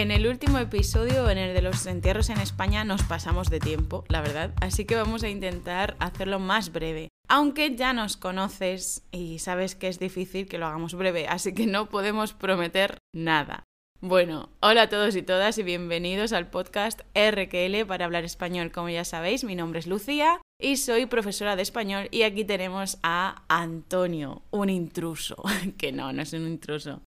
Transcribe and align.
En 0.00 0.10
el 0.10 0.26
último 0.26 0.56
episodio, 0.56 1.28
en 1.28 1.36
el 1.36 1.52
de 1.52 1.60
los 1.60 1.84
entierros 1.84 2.30
en 2.30 2.40
España, 2.40 2.84
nos 2.84 3.02
pasamos 3.02 3.50
de 3.50 3.60
tiempo, 3.60 4.06
la 4.08 4.22
verdad, 4.22 4.54
así 4.62 4.86
que 4.86 4.94
vamos 4.96 5.22
a 5.22 5.28
intentar 5.28 5.94
hacerlo 5.98 6.38
más 6.38 6.72
breve. 6.72 7.10
Aunque 7.28 7.76
ya 7.76 7.92
nos 7.92 8.16
conoces 8.16 9.06
y 9.12 9.40
sabes 9.40 9.74
que 9.74 9.88
es 9.88 9.98
difícil 9.98 10.48
que 10.48 10.56
lo 10.56 10.64
hagamos 10.64 10.94
breve, 10.94 11.28
así 11.28 11.52
que 11.52 11.66
no 11.66 11.90
podemos 11.90 12.32
prometer 12.32 12.96
nada. 13.14 13.64
Bueno, 14.00 14.48
hola 14.60 14.84
a 14.84 14.88
todos 14.88 15.14
y 15.16 15.22
todas 15.22 15.58
y 15.58 15.64
bienvenidos 15.64 16.32
al 16.32 16.48
podcast 16.48 17.02
RQL 17.14 17.84
para 17.86 18.06
hablar 18.06 18.24
español. 18.24 18.72
Como 18.72 18.88
ya 18.88 19.04
sabéis, 19.04 19.44
mi 19.44 19.54
nombre 19.54 19.80
es 19.80 19.86
Lucía 19.86 20.40
y 20.58 20.78
soy 20.78 21.04
profesora 21.04 21.56
de 21.56 21.62
español 21.62 22.08
y 22.10 22.22
aquí 22.22 22.46
tenemos 22.46 22.96
a 23.02 23.44
Antonio, 23.48 24.44
un 24.50 24.70
intruso. 24.70 25.36
que 25.76 25.92
no, 25.92 26.10
no 26.14 26.22
es 26.22 26.32
un 26.32 26.46
intruso. 26.46 27.02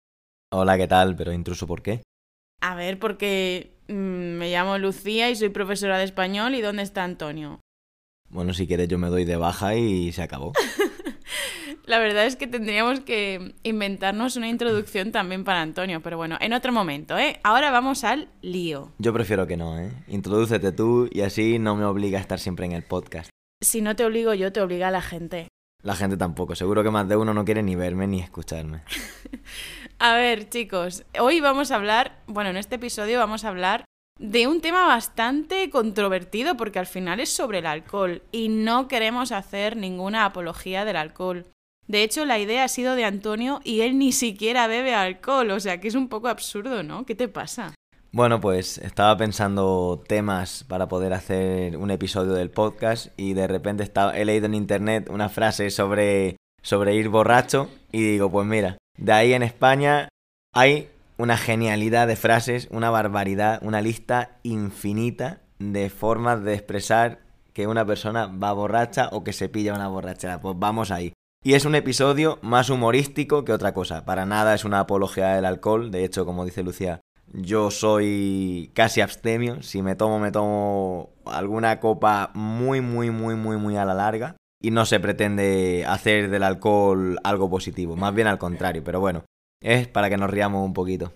Hola, 0.51 0.77
¿qué 0.77 0.87
tal? 0.87 1.15
Pero 1.15 1.33
intruso, 1.33 1.65
¿por 1.65 1.81
qué? 1.81 2.03
A 2.63 2.75
ver, 2.75 2.97
porque 2.97 3.75
mm, 3.89 4.37
me 4.37 4.49
llamo 4.49 4.77
Lucía 4.77 5.29
y 5.29 5.35
soy 5.35 5.49
profesora 5.49 5.97
de 5.97 6.05
español 6.05 6.55
y 6.55 6.61
¿dónde 6.61 6.81
está 6.81 7.03
Antonio? 7.03 7.59
Bueno, 8.29 8.53
si 8.53 8.67
quieres 8.67 8.87
yo 8.87 8.97
me 8.97 9.09
doy 9.09 9.25
de 9.25 9.35
baja 9.35 9.75
y 9.75 10.13
se 10.13 10.21
acabó. 10.23 10.53
La 11.85 11.99
verdad 11.99 12.25
es 12.25 12.37
que 12.37 12.47
tendríamos 12.47 13.01
que 13.01 13.53
inventarnos 13.63 14.37
una 14.37 14.47
introducción 14.47 15.11
también 15.11 15.43
para 15.43 15.61
Antonio, 15.61 15.99
pero 16.01 16.15
bueno, 16.15 16.37
en 16.39 16.53
otro 16.53 16.71
momento, 16.71 17.17
¿eh? 17.17 17.41
Ahora 17.43 17.69
vamos 17.69 18.05
al 18.05 18.29
lío. 18.41 18.93
Yo 18.97 19.11
prefiero 19.11 19.45
que 19.45 19.57
no, 19.57 19.77
¿eh? 19.77 19.91
Introdúcete 20.07 20.71
tú 20.71 21.09
y 21.11 21.19
así 21.19 21.59
no 21.59 21.75
me 21.75 21.83
obliga 21.83 22.17
a 22.17 22.21
estar 22.21 22.39
siempre 22.39 22.65
en 22.65 22.71
el 22.71 22.83
podcast. 22.83 23.29
Si 23.61 23.81
no 23.81 23.97
te 23.97 24.05
obligo 24.05 24.33
yo, 24.33 24.53
te 24.53 24.61
obliga 24.61 24.89
la 24.89 25.01
gente. 25.01 25.49
La 25.83 25.97
gente 25.97 26.15
tampoco, 26.15 26.55
seguro 26.55 26.81
que 26.81 26.89
más 26.89 27.09
de 27.09 27.17
uno 27.17 27.33
no 27.33 27.43
quiere 27.43 27.61
ni 27.61 27.75
verme 27.75 28.07
ni 28.07 28.21
escucharme. 28.21 28.83
a 29.99 30.13
ver, 30.13 30.49
chicos, 30.49 31.03
hoy 31.19 31.41
vamos 31.41 31.71
a 31.71 31.75
hablar, 31.75 32.23
bueno, 32.25 32.51
en 32.51 32.57
este 32.57 32.75
episodio 32.75 33.19
vamos 33.19 33.43
a 33.43 33.49
hablar 33.49 33.83
de 34.17 34.47
un 34.47 34.61
tema 34.61 34.87
bastante 34.87 35.69
controvertido 35.69 36.55
porque 36.55 36.79
al 36.79 36.85
final 36.85 37.19
es 37.19 37.29
sobre 37.29 37.59
el 37.59 37.65
alcohol 37.65 38.23
y 38.31 38.47
no 38.47 38.87
queremos 38.87 39.33
hacer 39.33 39.75
ninguna 39.75 40.23
apología 40.23 40.85
del 40.85 40.95
alcohol. 40.95 41.47
De 41.85 42.03
hecho, 42.03 42.23
la 42.23 42.39
idea 42.39 42.63
ha 42.63 42.69
sido 42.69 42.95
de 42.95 43.03
Antonio 43.03 43.59
y 43.65 43.81
él 43.81 43.97
ni 43.97 44.13
siquiera 44.13 44.67
bebe 44.67 44.95
alcohol, 44.95 45.51
o 45.51 45.59
sea 45.59 45.81
que 45.81 45.89
es 45.89 45.95
un 45.95 46.07
poco 46.07 46.29
absurdo, 46.29 46.81
¿no? 46.83 47.05
¿Qué 47.05 47.13
te 47.13 47.27
pasa? 47.27 47.73
Bueno, 48.15 48.39
pues 48.39 48.77
estaba 48.77 49.17
pensando 49.17 50.03
temas 50.07 50.63
para 50.65 50.87
poder 50.87 51.13
hacer 51.13 51.77
un 51.77 51.89
episodio 51.89 52.33
del 52.33 52.51
podcast 52.51 53.07
y 53.17 53.33
de 53.33 53.47
repente 53.47 53.81
estaba, 53.81 54.15
he 54.15 54.23
leído 54.23 54.45
en 54.45 54.53
internet 54.53 55.09
una 55.09 55.29
frase 55.29 55.71
sobre, 55.71 56.37
sobre 56.61 56.93
ir 56.93 57.09
borracho 57.09 57.71
y 57.91 58.03
digo, 58.03 58.29
pues 58.29 58.45
mira, 58.45 58.77
de 58.99 59.13
ahí 59.13 59.33
en 59.33 59.41
España 59.41 60.09
hay 60.53 60.89
una 61.17 61.37
genialidad 61.37 62.05
de 62.05 62.15
frases, 62.15 62.67
una 62.69 62.91
barbaridad, 62.91 63.57
una 63.63 63.81
lista 63.81 64.37
infinita 64.43 65.41
de 65.57 65.89
formas 65.89 66.43
de 66.43 66.53
expresar 66.53 67.21
que 67.51 67.65
una 67.65 67.83
persona 67.83 68.27
va 68.27 68.53
borracha 68.53 69.09
o 69.11 69.23
que 69.23 69.33
se 69.33 69.49
pilla 69.49 69.73
una 69.73 69.87
borrachera. 69.87 70.39
Pues 70.39 70.55
vamos 70.59 70.91
ahí. 70.91 71.13
Y 71.43 71.55
es 71.55 71.65
un 71.65 71.73
episodio 71.73 72.37
más 72.43 72.69
humorístico 72.69 73.43
que 73.43 73.53
otra 73.53 73.73
cosa. 73.73 74.05
Para 74.05 74.27
nada 74.27 74.53
es 74.53 74.65
una 74.65 74.81
apología 74.81 75.29
del 75.29 75.45
alcohol. 75.45 75.89
De 75.89 76.05
hecho, 76.05 76.27
como 76.27 76.45
dice 76.45 76.61
Lucía, 76.61 77.01
yo 77.33 77.71
soy 77.71 78.71
casi 78.73 79.01
abstemio. 79.01 79.61
Si 79.61 79.81
me 79.81 79.95
tomo, 79.95 80.19
me 80.19 80.31
tomo 80.31 81.09
alguna 81.25 81.79
copa 81.79 82.31
muy, 82.33 82.81
muy, 82.81 83.09
muy, 83.09 83.35
muy, 83.35 83.57
muy 83.57 83.75
a 83.75 83.85
la 83.85 83.93
larga. 83.93 84.37
Y 84.61 84.71
no 84.71 84.85
se 84.85 84.99
pretende 84.99 85.83
hacer 85.85 86.29
del 86.29 86.43
alcohol 86.43 87.19
algo 87.23 87.49
positivo. 87.49 87.97
Más 87.97 88.13
bien 88.13 88.27
al 88.27 88.37
contrario. 88.37 88.83
Pero 88.83 88.99
bueno, 88.99 89.25
es 89.61 89.87
para 89.87 90.09
que 90.09 90.17
nos 90.17 90.29
riamos 90.29 90.65
un 90.65 90.73
poquito. 90.73 91.11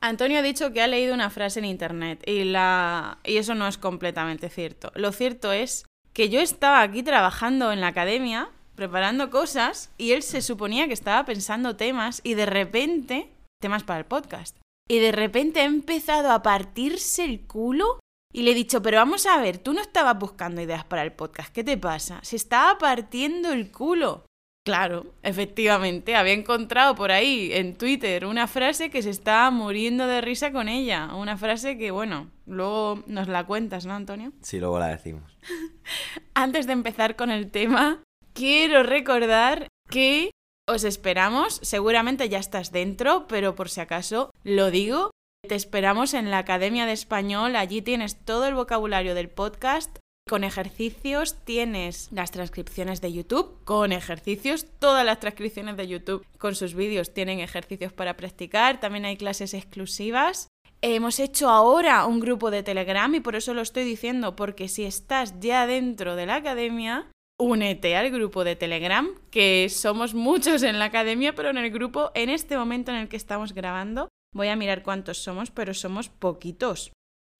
Antonio 0.00 0.40
ha 0.40 0.42
dicho 0.42 0.72
que 0.72 0.82
ha 0.82 0.88
leído 0.88 1.14
una 1.14 1.30
frase 1.30 1.60
en 1.60 1.66
internet 1.66 2.24
y, 2.26 2.42
la... 2.42 3.18
y 3.22 3.36
eso 3.36 3.54
no 3.54 3.68
es 3.68 3.78
completamente 3.78 4.48
cierto. 4.48 4.90
Lo 4.96 5.12
cierto 5.12 5.52
es 5.52 5.86
que 6.12 6.28
yo 6.28 6.40
estaba 6.40 6.82
aquí 6.82 7.04
trabajando 7.04 7.70
en 7.70 7.80
la 7.80 7.88
academia 7.88 8.50
preparando 8.74 9.30
cosas 9.30 9.92
y 9.98 10.12
él 10.12 10.22
se 10.22 10.42
suponía 10.42 10.86
que 10.86 10.94
estaba 10.94 11.24
pensando 11.24 11.76
temas 11.76 12.20
y 12.24 12.34
de 12.34 12.46
repente, 12.46 13.28
temas 13.60 13.84
para 13.84 14.00
el 14.00 14.06
podcast, 14.06 14.56
y 14.92 14.98
de 14.98 15.10
repente 15.10 15.60
ha 15.60 15.64
empezado 15.64 16.32
a 16.32 16.42
partirse 16.42 17.24
el 17.24 17.46
culo 17.46 17.98
y 18.30 18.42
le 18.42 18.50
he 18.50 18.54
dicho, 18.54 18.82
pero 18.82 18.98
vamos 18.98 19.24
a 19.24 19.40
ver, 19.40 19.56
tú 19.56 19.72
no 19.72 19.80
estabas 19.80 20.18
buscando 20.18 20.60
ideas 20.60 20.84
para 20.84 21.02
el 21.02 21.12
podcast, 21.12 21.50
¿qué 21.50 21.64
te 21.64 21.78
pasa? 21.78 22.20
Se 22.22 22.36
estaba 22.36 22.76
partiendo 22.76 23.52
el 23.52 23.72
culo. 23.72 24.26
Claro, 24.66 25.14
efectivamente, 25.22 26.14
había 26.14 26.34
encontrado 26.34 26.94
por 26.94 27.10
ahí 27.10 27.54
en 27.54 27.74
Twitter 27.78 28.26
una 28.26 28.46
frase 28.46 28.90
que 28.90 29.00
se 29.00 29.08
estaba 29.08 29.50
muriendo 29.50 30.06
de 30.06 30.20
risa 30.20 30.52
con 30.52 30.68
ella. 30.68 31.14
Una 31.14 31.38
frase 31.38 31.78
que, 31.78 31.90
bueno, 31.90 32.30
luego 32.44 33.02
nos 33.06 33.28
la 33.28 33.46
cuentas, 33.46 33.86
¿no, 33.86 33.94
Antonio? 33.94 34.34
Sí, 34.42 34.60
luego 34.60 34.78
la 34.78 34.88
decimos. 34.88 35.38
Antes 36.34 36.66
de 36.66 36.74
empezar 36.74 37.16
con 37.16 37.30
el 37.30 37.50
tema, 37.50 38.02
quiero 38.34 38.82
recordar 38.82 39.68
que 39.88 40.32
os 40.72 40.84
esperamos, 40.84 41.60
seguramente 41.62 42.28
ya 42.28 42.38
estás 42.38 42.72
dentro, 42.72 43.26
pero 43.28 43.54
por 43.54 43.68
si 43.68 43.80
acaso 43.80 44.30
lo 44.42 44.70
digo, 44.70 45.10
te 45.46 45.54
esperamos 45.54 46.14
en 46.14 46.30
la 46.30 46.38
Academia 46.38 46.86
de 46.86 46.92
Español, 46.92 47.56
allí 47.56 47.82
tienes 47.82 48.16
todo 48.24 48.46
el 48.46 48.54
vocabulario 48.54 49.14
del 49.14 49.28
podcast. 49.28 49.98
Con 50.28 50.44
ejercicios 50.44 51.44
tienes 51.44 52.08
las 52.12 52.30
transcripciones 52.30 53.00
de 53.00 53.12
YouTube, 53.12 53.58
con 53.64 53.90
ejercicios, 53.90 54.66
todas 54.78 55.04
las 55.04 55.18
transcripciones 55.18 55.76
de 55.76 55.88
YouTube 55.88 56.24
con 56.38 56.54
sus 56.54 56.74
vídeos 56.74 57.12
tienen 57.12 57.40
ejercicios 57.40 57.92
para 57.92 58.16
practicar, 58.16 58.78
también 58.78 59.04
hay 59.04 59.16
clases 59.16 59.52
exclusivas. 59.52 60.46
Hemos 60.80 61.18
hecho 61.18 61.48
ahora 61.48 62.06
un 62.06 62.20
grupo 62.20 62.50
de 62.50 62.62
Telegram 62.62 63.12
y 63.14 63.20
por 63.20 63.36
eso 63.36 63.52
lo 63.52 63.62
estoy 63.62 63.84
diciendo, 63.84 64.36
porque 64.36 64.68
si 64.68 64.84
estás 64.84 65.38
ya 65.40 65.66
dentro 65.66 66.16
de 66.16 66.26
la 66.26 66.36
academia, 66.36 67.10
únete 67.38 67.96
al 67.96 68.10
grupo 68.10 68.44
de 68.44 68.56
Telegram, 68.56 69.08
que 69.30 69.68
somos 69.68 70.14
muchos 70.14 70.62
en 70.62 70.78
la 70.78 70.86
academia, 70.86 71.34
pero 71.34 71.50
en 71.50 71.58
el 71.58 71.70
grupo, 71.70 72.10
en 72.14 72.30
este 72.30 72.56
momento 72.56 72.90
en 72.90 72.98
el 72.98 73.08
que 73.08 73.16
estamos 73.16 73.52
grabando, 73.52 74.08
voy 74.34 74.48
a 74.48 74.56
mirar 74.56 74.82
cuántos 74.82 75.18
somos, 75.18 75.50
pero 75.50 75.74
somos 75.74 76.08
poquitos. 76.08 76.92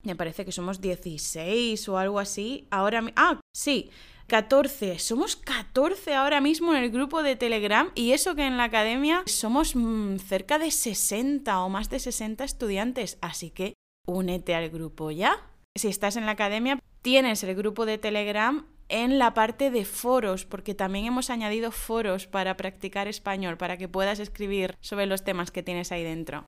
Me 0.03 0.17
parece 0.17 0.45
que 0.45 0.53
somos 0.53 0.81
16 0.81 1.89
o 1.89 1.99
algo 1.99 2.19
así. 2.19 2.67
Ahora, 2.71 3.05
ah, 3.15 3.41
sí, 3.55 3.91
14. 4.27 4.99
Somos 4.99 5.37
14 5.37 6.15
ahora 6.15 6.41
mismo 6.41 6.75
en 6.75 6.83
el 6.83 6.91
grupo 6.91 7.23
de 7.23 7.37
Telegram 7.37 7.91
y 7.95 8.13
eso 8.13 8.35
que 8.35 8.47
en 8.47 8.57
la 8.57 8.65
academia 8.65 9.23
somos 9.27 9.77
mm, 9.77 10.17
cerca 10.17 10.59
de 10.59 10.71
60 10.71 11.61
o 11.61 11.69
más 11.69 11.91
de 11.91 12.01
60 12.01 12.43
estudiantes. 12.43 13.19
Así 13.21 13.51
que 13.51 13.75
únete 14.07 14.55
al 14.55 14.71
grupo 14.71 15.11
ya. 15.11 15.37
Si 15.77 15.89
estás 15.89 16.17
en 16.17 16.27
la 16.27 16.33
academia, 16.33 16.79
tienes 17.03 17.45
el 17.45 17.55
grupo 17.55 17.87
de 17.87 17.99
Telegram 17.99 18.67
en 18.93 19.19
la 19.19 19.33
parte 19.33 19.71
de 19.71 19.87
foros, 19.87 20.45
porque 20.45 20.75
también 20.75 21.07
hemos 21.07 21.31
añadido 21.31 21.73
foros 21.73 22.27
para 22.27 22.59
practicar 22.59 23.09
español, 23.09 23.57
para 23.57 23.79
que 23.79 23.89
puedas 23.89 24.21
escribir 24.21 24.77
sobre 24.81 25.07
los 25.07 25.25
temas 25.25 25.51
que 25.51 25.63
tienes 25.63 25.91
ahí 25.93 26.05
dentro. 26.05 26.45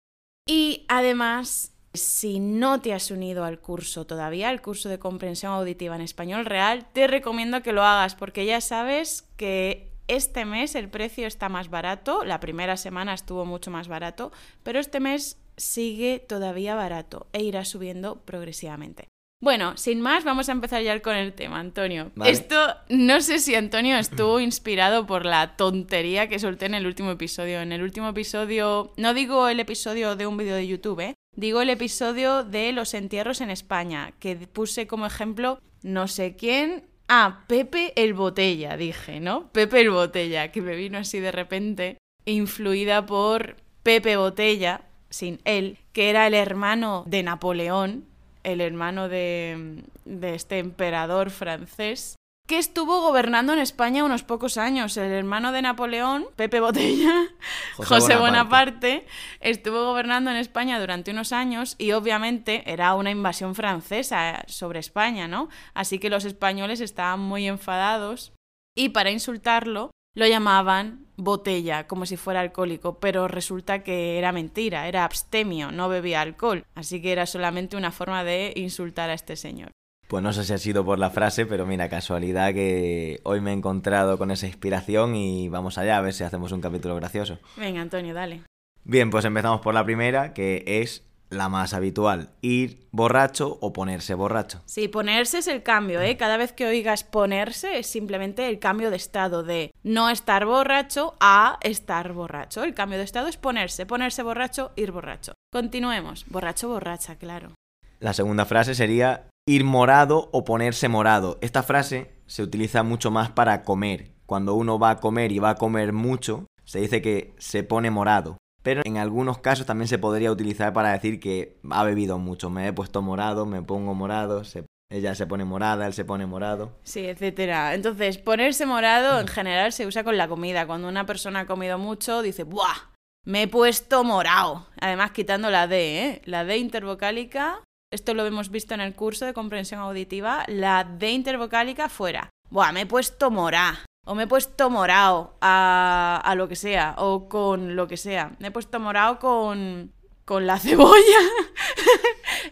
Y 0.46 0.84
además, 0.88 1.74
si 1.94 2.40
no 2.40 2.82
te 2.82 2.92
has 2.92 3.10
unido 3.10 3.44
al 3.44 3.60
curso 3.60 4.06
todavía, 4.06 4.50
al 4.50 4.60
curso 4.60 4.90
de 4.90 4.98
comprensión 4.98 5.52
auditiva 5.52 5.96
en 5.96 6.02
español 6.02 6.44
real, 6.44 6.86
te 6.92 7.06
recomiendo 7.06 7.62
que 7.62 7.72
lo 7.72 7.82
hagas, 7.82 8.14
porque 8.14 8.44
ya 8.44 8.60
sabes 8.60 9.22
que 9.38 9.90
este 10.06 10.44
mes 10.44 10.74
el 10.74 10.90
precio 10.90 11.26
está 11.26 11.48
más 11.48 11.70
barato, 11.70 12.24
la 12.24 12.40
primera 12.40 12.76
semana 12.76 13.14
estuvo 13.14 13.46
mucho 13.46 13.70
más 13.70 13.88
barato, 13.88 14.32
pero 14.62 14.78
este 14.78 15.00
mes 15.00 15.38
sigue 15.56 16.18
todavía 16.18 16.74
barato 16.74 17.26
e 17.32 17.42
irá 17.42 17.64
subiendo 17.64 18.20
progresivamente. 18.26 19.08
Bueno, 19.40 19.76
sin 19.76 20.00
más, 20.00 20.24
vamos 20.24 20.48
a 20.48 20.52
empezar 20.52 20.82
ya 20.82 21.00
con 21.00 21.16
el 21.16 21.34
tema, 21.34 21.60
Antonio. 21.60 22.10
Esto, 22.24 22.56
no 22.88 23.20
sé 23.20 23.38
si 23.40 23.54
Antonio 23.54 23.98
estuvo 23.98 24.40
inspirado 24.40 25.06
por 25.06 25.26
la 25.26 25.56
tontería 25.56 26.28
que 26.28 26.38
solté 26.38 26.66
en 26.66 26.74
el 26.74 26.86
último 26.86 27.10
episodio. 27.10 27.60
En 27.60 27.72
el 27.72 27.82
último 27.82 28.08
episodio, 28.08 28.92
no 28.96 29.12
digo 29.12 29.48
el 29.48 29.60
episodio 29.60 30.16
de 30.16 30.26
un 30.26 30.36
vídeo 30.36 30.54
de 30.54 30.66
YouTube, 30.66 31.00
¿eh? 31.00 31.14
Digo 31.36 31.60
el 31.60 31.70
episodio 31.70 32.44
de 32.44 32.72
los 32.72 32.94
entierros 32.94 33.40
en 33.40 33.50
España, 33.50 34.12
que 34.18 34.36
puse 34.36 34.86
como 34.86 35.04
ejemplo 35.04 35.58
no 35.82 36.08
sé 36.08 36.36
quién. 36.36 36.86
Ah, 37.08 37.44
Pepe 37.46 37.92
el 37.96 38.14
Botella, 38.14 38.76
dije, 38.76 39.20
¿no? 39.20 39.52
Pepe 39.52 39.82
el 39.82 39.90
Botella, 39.90 40.50
que 40.50 40.62
me 40.62 40.74
vino 40.74 40.96
así 40.96 41.20
de 41.20 41.32
repente, 41.32 41.98
influida 42.24 43.04
por 43.04 43.56
Pepe 43.82 44.16
Botella, 44.16 44.86
sin 45.10 45.40
él, 45.44 45.78
que 45.92 46.08
era 46.08 46.26
el 46.26 46.34
hermano 46.34 47.04
de 47.06 47.22
Napoleón, 47.22 48.06
el 48.44 48.60
hermano 48.60 49.08
de, 49.08 49.82
este 50.22 50.58
emperador 50.58 51.30
francés, 51.30 52.16
que 52.46 52.58
estuvo 52.58 53.00
gobernando 53.00 53.54
en 53.54 53.58
España 53.58 54.04
unos 54.04 54.22
pocos 54.22 54.58
años. 54.58 54.96
El 54.98 55.10
hermano 55.10 55.50
de 55.50 55.62
Napoleón, 55.62 56.26
Pepe 56.36 56.60
Botella, 56.60 57.28
José, 57.76 58.16
Bonaparte. 58.16 59.06
estuvo 59.40 59.86
gobernando 59.86 60.30
en 60.30 60.36
España 60.36 60.78
durante 60.78 61.10
unos 61.10 61.32
años 61.32 61.74
y 61.78 61.92
obviamente 61.92 62.70
era 62.70 62.94
una 62.94 63.10
invasión 63.10 63.54
francesa 63.54 64.44
sobre 64.46 64.78
España, 64.78 65.26
¿no? 65.26 65.48
Así 65.72 65.98
que 65.98 66.10
los 66.10 66.26
españoles 66.26 66.80
estaban 66.80 67.20
muy 67.20 67.48
enfadados 67.48 68.34
y 68.76 68.90
para 68.90 69.10
insultarlo 69.10 69.90
lo 70.14 70.26
llamaban 70.26 71.06
botella, 71.16 71.86
como 71.86 72.06
si 72.06 72.16
fuera 72.16 72.40
alcohólico, 72.40 72.98
pero 72.98 73.28
resulta 73.28 73.82
que 73.82 74.18
era 74.18 74.32
mentira, 74.32 74.88
era 74.88 75.04
abstemio, 75.04 75.70
no 75.70 75.88
bebía 75.88 76.20
alcohol, 76.20 76.64
así 76.74 77.00
que 77.00 77.12
era 77.12 77.26
solamente 77.26 77.76
una 77.76 77.92
forma 77.92 78.24
de 78.24 78.52
insultar 78.56 79.10
a 79.10 79.14
este 79.14 79.36
señor. 79.36 79.70
Pues 80.08 80.22
no 80.22 80.32
sé 80.32 80.44
si 80.44 80.52
ha 80.52 80.58
sido 80.58 80.84
por 80.84 80.98
la 80.98 81.10
frase, 81.10 81.46
pero 81.46 81.66
mira, 81.66 81.88
casualidad 81.88 82.52
que 82.52 83.20
hoy 83.24 83.40
me 83.40 83.50
he 83.50 83.54
encontrado 83.54 84.18
con 84.18 84.30
esa 84.30 84.46
inspiración 84.46 85.16
y 85.16 85.48
vamos 85.48 85.78
allá 85.78 85.96
a 85.96 86.02
ver 86.02 86.12
si 86.12 86.24
hacemos 86.24 86.52
un 86.52 86.60
capítulo 86.60 86.94
gracioso. 86.96 87.38
Venga, 87.56 87.80
Antonio, 87.80 88.12
dale. 88.12 88.42
Bien, 88.84 89.10
pues 89.10 89.24
empezamos 89.24 89.60
por 89.60 89.72
la 89.72 89.84
primera, 89.84 90.34
que 90.34 90.62
es 90.66 91.04
la 91.30 91.48
más 91.48 91.74
habitual, 91.74 92.30
ir 92.40 92.86
borracho 92.90 93.58
o 93.60 93.72
ponerse 93.72 94.14
borracho. 94.14 94.62
Sí, 94.66 94.88
ponerse 94.88 95.38
es 95.38 95.46
el 95.46 95.62
cambio, 95.62 96.00
¿eh? 96.00 96.16
Cada 96.16 96.36
vez 96.36 96.52
que 96.52 96.66
oigas 96.66 97.04
ponerse 97.04 97.78
es 97.78 97.86
simplemente 97.86 98.48
el 98.48 98.58
cambio 98.58 98.90
de 98.90 98.96
estado 98.96 99.42
de 99.42 99.72
no 99.82 100.10
estar 100.10 100.46
borracho 100.46 101.14
a 101.20 101.58
estar 101.62 102.12
borracho. 102.12 102.62
El 102.62 102.74
cambio 102.74 102.98
de 102.98 103.04
estado 103.04 103.28
es 103.28 103.36
ponerse, 103.36 103.86
ponerse 103.86 104.22
borracho, 104.22 104.72
ir 104.76 104.92
borracho. 104.92 105.34
Continuemos. 105.52 106.24
Borracho, 106.28 106.68
borracha, 106.68 107.16
claro. 107.16 107.54
La 108.00 108.12
segunda 108.12 108.44
frase 108.44 108.74
sería 108.74 109.28
ir 109.46 109.64
morado 109.64 110.28
o 110.32 110.44
ponerse 110.44 110.88
morado. 110.88 111.38
Esta 111.40 111.62
frase 111.62 112.12
se 112.26 112.42
utiliza 112.42 112.82
mucho 112.82 113.10
más 113.10 113.30
para 113.30 113.62
comer. 113.62 114.12
Cuando 114.26 114.54
uno 114.54 114.78
va 114.78 114.90
a 114.90 115.00
comer 115.00 115.32
y 115.32 115.38
va 115.38 115.50
a 115.50 115.54
comer 115.56 115.92
mucho, 115.92 116.46
se 116.64 116.80
dice 116.80 117.02
que 117.02 117.34
se 117.38 117.62
pone 117.62 117.90
morado. 117.90 118.38
Pero 118.64 118.82
en 118.84 118.96
algunos 118.96 119.38
casos 119.38 119.66
también 119.66 119.86
se 119.86 119.98
podría 119.98 120.32
utilizar 120.32 120.72
para 120.72 120.90
decir 120.90 121.20
que 121.20 121.60
ha 121.70 121.84
bebido 121.84 122.18
mucho. 122.18 122.50
Me 122.50 122.66
he 122.66 122.72
puesto 122.72 123.02
morado, 123.02 123.46
me 123.46 123.62
pongo 123.62 123.94
morado, 123.94 124.42
ella 124.90 125.14
se 125.14 125.26
pone 125.26 125.44
morada, 125.44 125.86
él 125.86 125.92
se 125.92 126.04
pone 126.04 126.26
morado. 126.26 126.72
Sí, 126.82 127.06
etcétera. 127.06 127.74
Entonces, 127.74 128.18
ponerse 128.18 128.66
morado 128.66 129.20
en 129.20 129.28
general 129.28 129.72
se 129.72 129.86
usa 129.86 130.02
con 130.02 130.16
la 130.16 130.26
comida. 130.26 130.66
Cuando 130.66 130.88
una 130.88 131.06
persona 131.06 131.40
ha 131.40 131.46
comido 131.46 131.78
mucho, 131.78 132.22
dice, 132.22 132.42
¡buah! 132.42 132.90
Me 133.24 133.42
he 133.42 133.48
puesto 133.48 134.02
morado. 134.02 134.66
Además, 134.80 135.12
quitando 135.12 135.50
la 135.50 135.68
D, 135.68 136.02
¿eh? 136.02 136.22
La 136.24 136.44
D 136.44 136.56
intervocálica 136.56 137.62
esto 137.94 138.12
lo 138.12 138.26
hemos 138.26 138.50
visto 138.50 138.74
en 138.74 138.80
el 138.80 138.96
curso 138.96 139.24
de 139.24 139.32
comprensión 139.32 139.80
auditiva, 139.80 140.42
la 140.48 140.82
D 140.82 141.12
intervocálica 141.12 141.88
fuera. 141.88 142.28
Buah, 142.50 142.72
me 142.72 142.80
he 142.80 142.86
puesto 142.86 143.30
morá. 143.30 143.86
O 144.04 144.14
me 144.14 144.24
he 144.24 144.26
puesto 144.26 144.68
morado 144.70 145.34
a, 145.40 146.20
a 146.22 146.34
lo 146.34 146.48
que 146.48 146.56
sea. 146.56 146.94
O 146.98 147.28
con 147.28 147.76
lo 147.76 147.88
que 147.88 147.96
sea. 147.96 148.32
Me 148.38 148.48
he 148.48 148.50
puesto 148.50 148.78
morado 148.80 149.18
con, 149.18 149.92
con 150.24 150.46
la 150.46 150.58
cebolla. 150.60 151.18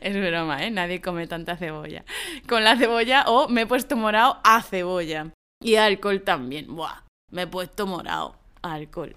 es 0.01 0.15
broma, 0.15 0.65
¿eh? 0.65 0.71
Nadie 0.71 1.01
come 1.01 1.27
tanta 1.27 1.57
cebolla. 1.57 2.05
Con 2.49 2.65
la 2.65 2.77
cebolla 2.77 3.25
o 3.27 3.49
me 3.49 3.63
he 3.63 3.67
puesto 3.67 3.97
morado 3.97 4.39
a 4.45 4.63
cebolla. 4.63 5.33
Y 5.63 5.77
alcohol 5.77 6.23
también. 6.23 6.75
Buah, 6.75 7.03
me 7.31 7.43
he 7.43 7.47
puesto 7.47 7.87
morado 7.87 8.37
a 8.63 8.73
alcohol. 8.75 9.17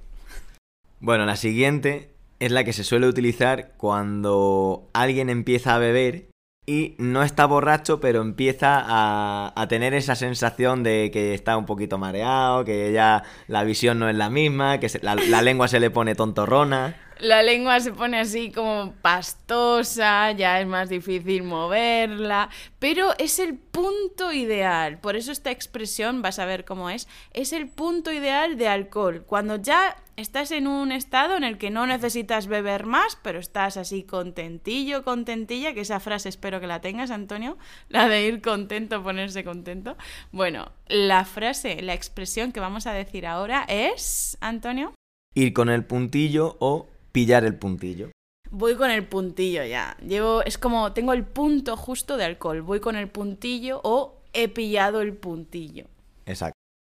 Bueno, 1.00 1.26
la 1.26 1.36
siguiente 1.36 2.12
es 2.40 2.52
la 2.52 2.64
que 2.64 2.74
se 2.74 2.84
suele 2.84 3.08
utilizar 3.08 3.74
cuando 3.78 4.90
alguien 4.94 5.30
empieza 5.30 5.76
a 5.76 5.80
beber 5.80 6.28
y 6.66 6.96
no 6.98 7.24
está 7.24 7.46
borracho, 7.46 8.00
pero 8.00 8.22
empieza 8.22 8.84
a, 8.86 9.68
tener 9.68 9.94
esa 9.94 10.16
sensación 10.16 10.84
de 10.84 11.12
que 11.12 11.34
está 11.34 11.58
un 11.58 11.66
poquito 11.66 11.98
mareado, 11.98 12.66
que 12.66 12.92
ya 12.92 13.24
la 13.48 13.64
visión 13.64 14.00
no 14.00 14.10
es 14.10 14.16
la 14.16 14.30
misma, 14.30 14.80
que 14.80 14.90
la, 15.02 15.16
la 15.16 15.42
lengua 15.42 15.68
se 15.68 15.80
le 15.80 15.92
pone 15.92 16.16
tontorrona. 16.16 16.96
La 17.20 17.44
lengua 17.44 17.80
se 17.80 17.94
pone 17.94 18.20
así 18.20 18.52
como 18.52 18.94
pastosa, 19.02 20.34
ya 20.34 20.60
es 20.60 20.68
más 20.68 20.90
difícil 20.90 21.44
moverla, 21.44 22.50
pero 22.78 23.14
es 23.18 23.40
el 23.40 23.56
punto 23.58 24.34
ideal. 24.34 25.00
Por 25.00 25.16
eso 25.16 25.32
esta 25.32 25.50
expresión, 25.50 26.22
vas 26.22 26.40
a 26.40 26.46
ver 26.46 26.66
cómo 26.66 26.90
es, 26.90 27.08
es 27.32 27.54
el 27.54 27.70
punto 27.70 28.12
ideal 28.12 28.58
de 28.58 28.68
alcohol. 28.68 29.24
Cuando 29.26 29.56
ya 29.56 29.96
estás 30.18 30.52
en 30.52 30.68
un 30.68 30.92
estado 30.92 31.38
en 31.38 31.46
el 31.46 31.58
que 31.58 31.70
no 31.70 31.86
necesitas 31.88 32.48
beber 32.48 32.86
más, 32.86 33.18
pero 33.22 33.40
estás 33.40 33.78
así 33.78 34.04
contentillo, 34.04 35.04
contentilla, 35.06 35.74
que 35.74 35.82
esa 35.82 36.02
frase 36.02 36.28
espero 36.28 36.60
que 36.60 36.68
la 36.68 36.82
tengas, 36.82 37.12
Antonio, 37.12 37.58
la 37.88 38.10
de 38.10 38.26
ir 38.26 38.42
contento, 38.42 39.04
ponerse 39.04 39.46
contento. 39.46 39.96
Bueno, 40.34 40.72
la 40.88 41.24
frase, 41.24 41.82
la 41.82 41.94
expresión 41.94 42.52
que 42.52 42.60
vamos 42.60 42.88
a 42.88 42.94
decir 42.94 43.26
ahora 43.26 43.66
es, 43.70 44.38
Antonio. 44.42 44.94
Ir 45.34 45.54
con 45.54 45.70
el 45.70 45.86
puntillo 45.86 46.56
o 46.60 46.88
pillar 47.16 47.46
el 47.46 47.56
puntillo. 47.56 48.12
Voy 48.52 48.76
con 48.76 48.92
el 48.92 49.08
puntillo 49.08 49.64
ya. 49.64 49.96
Llevo, 50.06 50.44
es 50.44 50.58
como, 50.58 50.92
tengo 50.92 51.14
el 51.14 51.24
punto 51.24 51.78
justo 51.78 52.18
de 52.18 52.26
alcohol. 52.26 52.62
Voy 52.62 52.82
con 52.82 52.98
el 52.98 53.08
puntillo 53.08 53.80
o 53.86 54.22
he 54.34 54.50
pillado 54.50 55.00
el 55.00 55.16
puntillo. 55.16 55.86
Exacto. 56.26 56.58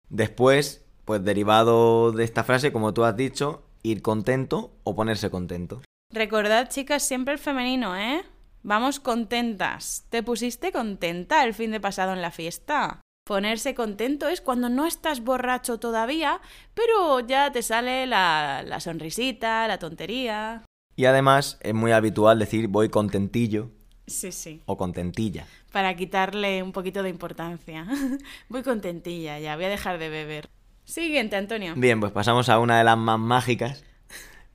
Después, 0.09 0.83
pues 1.05 1.23
derivado 1.23 2.11
de 2.13 2.23
esta 2.23 2.43
frase, 2.43 2.73
como 2.73 2.95
tú 2.95 3.03
has 3.03 3.15
dicho, 3.15 3.61
ir 3.83 4.01
contento 4.01 4.71
o 4.83 4.95
ponerse 4.95 5.29
contento. 5.29 5.83
Recordad, 6.11 6.67
chicas, 6.69 7.07
siempre 7.07 7.35
el 7.35 7.39
femenino, 7.39 7.95
¿eh? 7.95 8.23
Vamos 8.63 8.99
contentas. 8.99 10.07
¿Te 10.09 10.23
pusiste 10.23 10.71
contenta 10.71 11.43
el 11.43 11.53
fin 11.53 11.69
de 11.69 11.79
pasado 11.79 12.13
en 12.13 12.23
la 12.23 12.31
fiesta? 12.31 13.01
Ponerse 13.27 13.75
contento 13.75 14.29
es 14.29 14.39
cuando 14.39 14.69
no 14.69 14.85
estás 14.85 15.19
borracho 15.19 15.79
todavía, 15.79 16.39
pero 16.73 17.19
ya 17.19 17.51
te 17.51 17.61
sale 17.61 18.07
la, 18.07 18.63
la 18.65 18.79
sonrisita, 18.79 19.67
la 19.67 19.79
tontería. 19.79 20.63
Y 20.95 21.03
además 21.03 21.57
es 21.59 21.73
muy 21.73 21.91
habitual 21.91 22.39
decir 22.39 22.69
voy 22.69 22.87
contentillo. 22.87 23.69
Sí, 24.07 24.31
sí. 24.31 24.61
O 24.65 24.77
contentilla. 24.77 25.45
Para 25.73 25.93
quitarle 25.97 26.63
un 26.63 26.71
poquito 26.71 27.03
de 27.03 27.09
importancia. 27.09 27.85
voy 28.47 28.63
contentilla 28.63 29.39
ya, 29.39 29.57
voy 29.57 29.65
a 29.65 29.69
dejar 29.69 29.99
de 29.99 30.07
beber. 30.07 30.47
Siguiente, 30.85 31.35
Antonio. 31.35 31.73
Bien, 31.75 31.99
pues 31.99 32.13
pasamos 32.13 32.47
a 32.47 32.59
una 32.59 32.77
de 32.77 32.85
las 32.85 32.97
más 32.97 33.19
mágicas, 33.19 33.83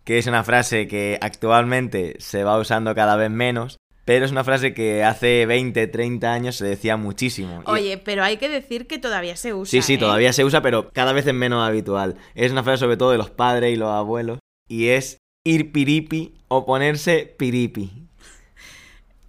que 0.04 0.16
es 0.16 0.26
una 0.26 0.44
frase 0.44 0.88
que 0.88 1.18
actualmente 1.20 2.16
se 2.20 2.42
va 2.42 2.58
usando 2.58 2.94
cada 2.94 3.16
vez 3.16 3.30
menos, 3.30 3.76
pero 4.04 4.24
es 4.24 4.32
una 4.32 4.44
frase 4.44 4.74
que 4.74 5.04
hace 5.04 5.46
20, 5.46 5.86
30 5.86 6.32
años 6.32 6.56
se 6.56 6.66
decía 6.66 6.96
muchísimo. 6.96 7.62
Oye, 7.66 7.98
pero 7.98 8.24
hay 8.24 8.36
que 8.36 8.48
decir 8.48 8.86
que 8.86 8.98
todavía 8.98 9.36
se 9.36 9.54
usa. 9.54 9.70
Sí, 9.70 9.82
sí, 9.82 9.94
¿eh? 9.94 9.98
todavía 9.98 10.32
se 10.32 10.44
usa, 10.44 10.60
pero 10.60 10.90
cada 10.90 11.12
vez 11.12 11.26
es 11.26 11.34
menos 11.34 11.66
habitual. 11.66 12.16
Es 12.34 12.50
una 12.50 12.64
frase 12.64 12.80
sobre 12.80 12.96
todo 12.96 13.12
de 13.12 13.18
los 13.18 13.30
padres 13.30 13.72
y 13.72 13.76
los 13.76 13.90
abuelos. 13.90 14.38
Y 14.68 14.88
es 14.88 15.18
ir 15.44 15.72
piripi 15.72 16.34
o 16.48 16.66
ponerse 16.66 17.34
piripi. 17.38 17.90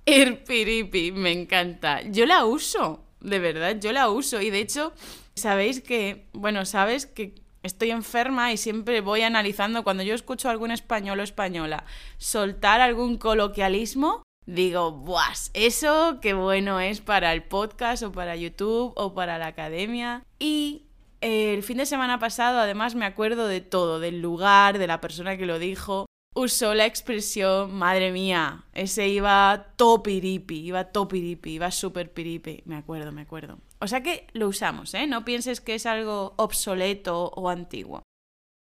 Ir 0.05 0.43
piripi, 0.43 1.11
me 1.11 1.31
encanta. 1.31 2.01
Yo 2.01 2.25
la 2.25 2.45
uso, 2.45 3.05
de 3.21 3.39
verdad, 3.39 3.79
yo 3.79 3.91
la 3.91 4.09
uso. 4.09 4.41
Y 4.41 4.49
de 4.49 4.59
hecho, 4.59 4.93
sabéis 5.35 5.81
que, 5.81 6.27
bueno, 6.33 6.65
sabes 6.65 7.05
que 7.05 7.35
estoy 7.61 7.91
enferma 7.91 8.51
y 8.51 8.57
siempre 8.57 9.01
voy 9.01 9.21
analizando 9.21 9.83
cuando 9.83 10.03
yo 10.03 10.13
escucho 10.13 10.49
a 10.49 10.51
algún 10.51 10.71
español 10.71 11.19
o 11.19 11.23
española 11.23 11.85
soltar 12.17 12.81
algún 12.81 13.17
coloquialismo 13.17 14.22
digo, 14.45 14.91
¡buas! 14.91 15.51
Eso 15.53 16.19
qué 16.21 16.33
bueno 16.33 16.79
es 16.79 17.01
para 17.01 17.33
el 17.33 17.43
podcast 17.43 18.03
o 18.03 18.11
para 18.11 18.35
YouTube 18.35 18.93
o 18.95 19.13
para 19.13 19.37
la 19.37 19.47
academia. 19.47 20.23
Y 20.39 20.83
el 21.21 21.63
fin 21.63 21.77
de 21.77 21.85
semana 21.85 22.19
pasado 22.19 22.59
además 22.59 22.95
me 22.95 23.05
acuerdo 23.05 23.47
de 23.47 23.61
todo, 23.61 23.99
del 23.99 24.21
lugar, 24.21 24.77
de 24.77 24.87
la 24.87 25.01
persona 25.01 25.37
que 25.37 25.45
lo 25.45 25.59
dijo. 25.59 26.05
Usó 26.35 26.73
la 26.73 26.87
expresión, 26.87 27.75
madre 27.75 28.11
mía, 28.11 28.65
ese 28.73 29.07
iba 29.07 29.67
topiripi, 29.75 30.65
iba 30.65 30.85
topiripi, 30.85 31.51
iba 31.51 31.69
super 31.69 32.11
piripi, 32.11 32.63
me 32.65 32.75
acuerdo, 32.75 33.11
me 33.11 33.21
acuerdo. 33.21 33.59
O 33.79 33.87
sea 33.87 34.01
que 34.01 34.25
lo 34.33 34.47
usamos, 34.47 34.95
¿eh? 34.95 35.05
No 35.05 35.25
pienses 35.25 35.61
que 35.61 35.75
es 35.75 35.85
algo 35.85 36.33
obsoleto 36.37 37.25
o 37.35 37.49
antiguo. 37.49 38.01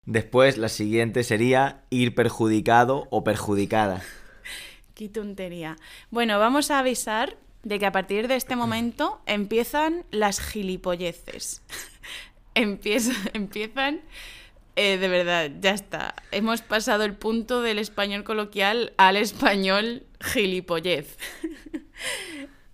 Después, 0.05 0.57
la 0.57 0.67
siguiente 0.67 1.23
sería 1.23 1.85
ir 1.89 2.13
perjudicado 2.13 3.07
o 3.09 3.23
perjudicada. 3.23 4.03
Qué 5.01 5.09
tontería. 5.09 5.77
Bueno, 6.11 6.37
vamos 6.37 6.69
a 6.69 6.77
avisar 6.77 7.35
de 7.63 7.79
que 7.79 7.87
a 7.87 7.91
partir 7.91 8.27
de 8.27 8.35
este 8.35 8.55
momento 8.55 9.19
empiezan 9.25 10.05
las 10.11 10.39
gilipolleces. 10.39 11.63
empiezan... 12.53 14.01
Eh, 14.75 14.97
de 14.97 15.07
verdad, 15.07 15.49
ya 15.59 15.71
está. 15.71 16.13
Hemos 16.29 16.61
pasado 16.61 17.03
el 17.03 17.15
punto 17.15 17.63
del 17.63 17.79
español 17.79 18.23
coloquial 18.23 18.93
al 18.97 19.17
español 19.17 20.05
gilipollez. 20.19 21.17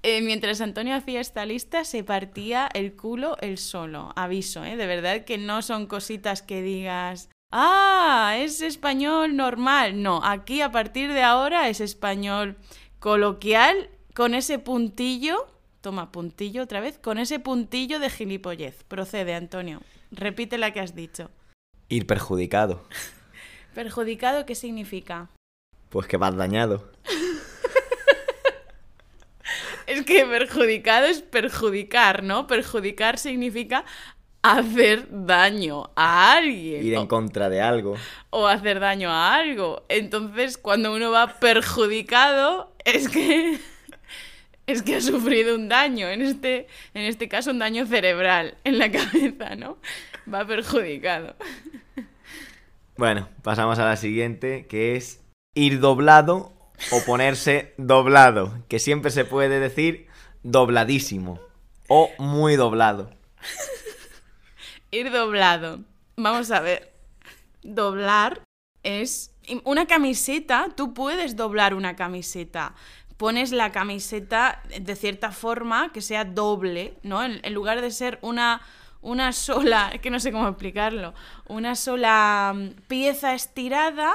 Eh, 0.04 0.22
mientras 0.22 0.62
Antonio 0.62 0.96
hacía 0.96 1.20
esta 1.20 1.46
lista, 1.46 1.84
se 1.84 2.02
partía 2.02 2.70
el 2.74 2.96
culo 2.96 3.36
el 3.42 3.58
solo. 3.58 4.14
Aviso, 4.16 4.64
¿eh? 4.64 4.78
De 4.78 4.88
verdad 4.88 5.26
que 5.26 5.38
no 5.38 5.62
son 5.62 5.86
cositas 5.86 6.42
que 6.42 6.62
digas, 6.62 7.30
Ah, 7.52 8.36
es 8.40 8.62
español 8.62 9.36
normal. 9.36 10.02
No, 10.02 10.22
aquí 10.24 10.62
a 10.62 10.72
partir 10.72 11.14
de 11.14 11.24
ahora 11.24 11.70
es 11.70 11.80
español 11.80 12.58
coloquial 13.00 13.90
con 14.14 14.34
ese 14.34 14.60
puntillo. 14.60 15.48
Toma, 15.82 16.12
puntillo 16.12 16.64
otra 16.64 16.82
vez. 16.82 16.98
Con 16.98 17.18
ese 17.18 17.40
puntillo 17.40 18.00
de 18.00 18.10
gilipollez. 18.10 18.84
Procede, 18.84 19.34
Antonio. 19.34 19.82
Repite 20.12 20.58
la 20.58 20.74
que 20.74 20.82
has 20.82 20.96
dicho. 20.96 21.32
Ir 21.88 22.06
perjudicado. 22.06 22.86
¿Perjudicado 23.74 24.46
qué 24.46 24.56
significa? 24.56 25.30
Pues 25.90 26.08
que 26.08 26.18
vas 26.18 26.36
dañado. 26.36 26.92
es 29.88 30.04
que 30.04 30.26
perjudicado 30.26 31.06
es 31.06 31.22
perjudicar, 31.22 32.24
¿no? 32.24 32.48
Perjudicar 32.48 33.18
significa 33.18 33.86
hacer 34.42 35.08
daño 35.10 35.90
a 35.96 36.34
alguien. 36.34 36.86
Ir 36.86 36.94
en 36.94 37.00
o- 37.02 37.08
contra 37.08 37.50
de 37.50 37.62
algo. 37.62 37.96
o 38.30 38.48
hacer 38.48 38.80
daño 38.80 39.10
a 39.12 39.36
algo. 39.36 39.86
Entonces, 39.90 40.58
cuando 40.58 40.94
uno 40.94 41.12
va 41.12 41.40
perjudicado, 41.40 42.72
es 42.86 43.10
que 43.10 43.60
es 44.68 44.82
que 44.84 44.96
ha 44.96 45.02
sufrido 45.02 45.56
un 45.56 45.70
daño, 45.70 46.08
en 46.10 46.22
este 46.22 46.68
en 46.94 47.04
este 47.04 47.28
caso 47.30 47.52
un 47.52 47.60
daño 47.60 47.86
cerebral 47.86 48.56
en 48.64 48.78
la 48.80 48.92
cabeza, 48.92 49.56
¿no? 49.56 49.78
Va 50.32 50.46
perjudicado. 50.46 51.36
Bueno, 52.98 53.30
pasamos 53.44 53.80
a 53.80 53.86
la 53.86 53.96
siguiente, 53.96 54.66
que 54.68 54.96
es 54.96 55.22
ir 55.54 55.80
doblado 55.80 56.52
o 56.92 57.02
ponerse 57.06 57.74
doblado, 57.78 58.54
que 58.70 58.80
siempre 58.80 59.12
se 59.12 59.24
puede 59.26 59.60
decir 59.60 60.08
dobladísimo 60.44 61.40
o 61.88 62.12
muy 62.18 62.56
doblado. 62.56 63.12
Ir 64.92 65.12
doblado. 65.12 65.80
Vamos 66.16 66.52
a 66.52 66.60
ver. 66.62 66.94
Doblar 67.64 68.42
es 68.84 69.32
una 69.64 69.86
camiseta, 69.86 70.70
tú 70.76 70.94
puedes 70.94 71.36
doblar 71.36 71.74
una 71.74 71.96
camiseta. 71.96 72.74
Pones 73.18 73.52
la 73.52 73.72
camiseta 73.72 74.62
de 74.80 74.96
cierta 74.96 75.32
forma 75.32 75.92
que 75.92 76.02
sea 76.02 76.24
doble, 76.24 76.98
¿no? 77.04 77.24
En, 77.24 77.54
lugar 77.54 77.82
de 77.82 77.92
ser 77.92 78.20
una, 78.22 78.62
una 79.02 79.34
sola, 79.34 79.92
que 80.02 80.10
no 80.10 80.20
sé 80.20 80.32
cómo 80.32 80.48
explicarlo, 80.48 81.14
una 81.48 81.76
sola 81.76 82.54
mm, 82.56 82.82
pieza 82.88 83.34
estirada, 83.34 84.14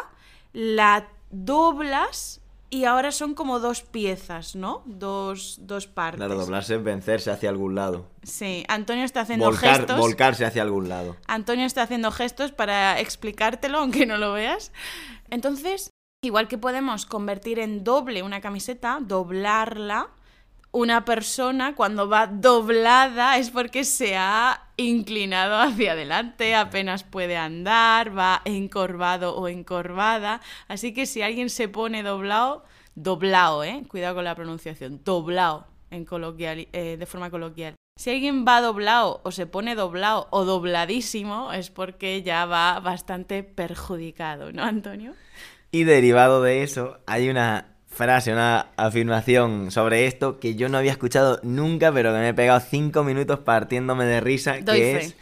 la 0.53 1.09
doblas 1.31 2.42
y 2.73 2.87
ahora 2.87 3.13
son 3.13 3.35
como 3.35 3.61
dos 3.61 3.83
piezas, 3.83 4.57
¿no? 4.57 4.83
Dos, 4.87 5.59
dos 5.61 5.87
partes. 5.87 6.17
Claro, 6.17 6.37
doblarse 6.37 6.77
es 6.77 6.83
vencerse 6.83 7.31
hacia 7.31 7.51
algún 7.51 7.75
lado. 7.75 8.09
Sí, 8.23 8.65
Antonio 8.67 9.05
está 9.05 9.21
haciendo 9.21 9.45
Volcar, 9.45 9.77
gestos. 9.77 9.99
volcarse 9.99 10.47
hacia 10.47 10.63
algún 10.63 10.89
lado. 10.89 11.19
Antonio 11.27 11.67
está 11.67 11.83
haciendo 11.83 12.11
gestos 12.11 12.51
para 12.51 12.99
explicártelo, 12.99 13.77
aunque 13.77 14.07
no 14.07 14.17
lo 14.17 14.33
veas. 14.33 14.73
Entonces, 15.29 15.91
igual 16.25 16.49
que 16.49 16.57
podemos 16.57 17.05
convertir 17.05 17.59
en 17.59 17.85
doble 17.85 18.23
una 18.23 18.41
camiseta, 18.41 19.01
doblarla, 19.03 20.09
una 20.73 21.05
persona 21.05 21.75
cuando 21.75 22.09
va 22.09 22.27
doblada 22.27 23.37
es 23.37 23.51
porque 23.51 23.85
se 23.85 24.17
ha 24.17 24.69
inclinado 24.79 25.57
hacia 25.57 25.93
adelante, 25.93 26.55
apenas 26.55 27.05
puede 27.05 27.37
andar, 27.37 28.17
va 28.17 28.41
encorvado 28.47 29.37
o 29.37 29.49
encorvada. 29.49 30.41
Así 30.69 30.95
que 30.95 31.05
si 31.07 31.21
alguien 31.23 31.51
se 31.51 31.69
pone 31.69 32.03
doblado, 32.03 32.65
doblado, 32.95 33.65
¿eh? 33.65 33.83
Cuidado 33.87 34.17
con 34.17 34.25
la 34.25 34.35
pronunciación, 34.35 35.03
doblado 35.05 35.67
en 35.91 36.07
coloquial, 36.07 36.67
eh, 36.73 36.97
de 36.99 37.07
forma 37.07 37.31
coloquial. 37.31 37.75
Si 37.99 38.11
alguien 38.11 38.47
va 38.47 38.63
doblado 38.63 39.21
o 39.25 39.31
se 39.31 39.47
pone 39.47 39.75
doblado 39.75 40.27
o 40.31 40.47
dobladísimo 40.47 41.53
es 41.53 41.69
porque 41.69 42.23
ya 42.23 42.47
va 42.47 42.81
bastante 42.81 43.43
perjudicado, 43.43 44.51
¿no, 44.53 44.65
Antonio? 44.65 45.13
Y 45.71 45.85
derivado 45.85 46.43
de 46.43 46.63
eso, 46.63 46.99
hay 47.07 47.29
una 47.29 47.72
frase, 47.93 48.33
una 48.33 48.69
afirmación 48.77 49.71
sobre 49.71 50.07
esto 50.07 50.41
que 50.41 50.55
yo 50.55 50.69
no 50.69 50.79
había 50.79 50.93
escuchado 50.93 51.41
nunca, 51.43 51.93
pero 51.93 52.13
que 52.13 52.19
me 52.19 52.29
he 52.31 52.35
pegado 52.35 52.61
cinco 52.61 53.05
minutos 53.05 53.41
partiéndome 53.41 54.05
de 54.07 54.21
risa, 54.21 54.57
Doy 54.61 54.79
que 54.79 54.99
fe. 54.99 54.99
es 54.99 55.17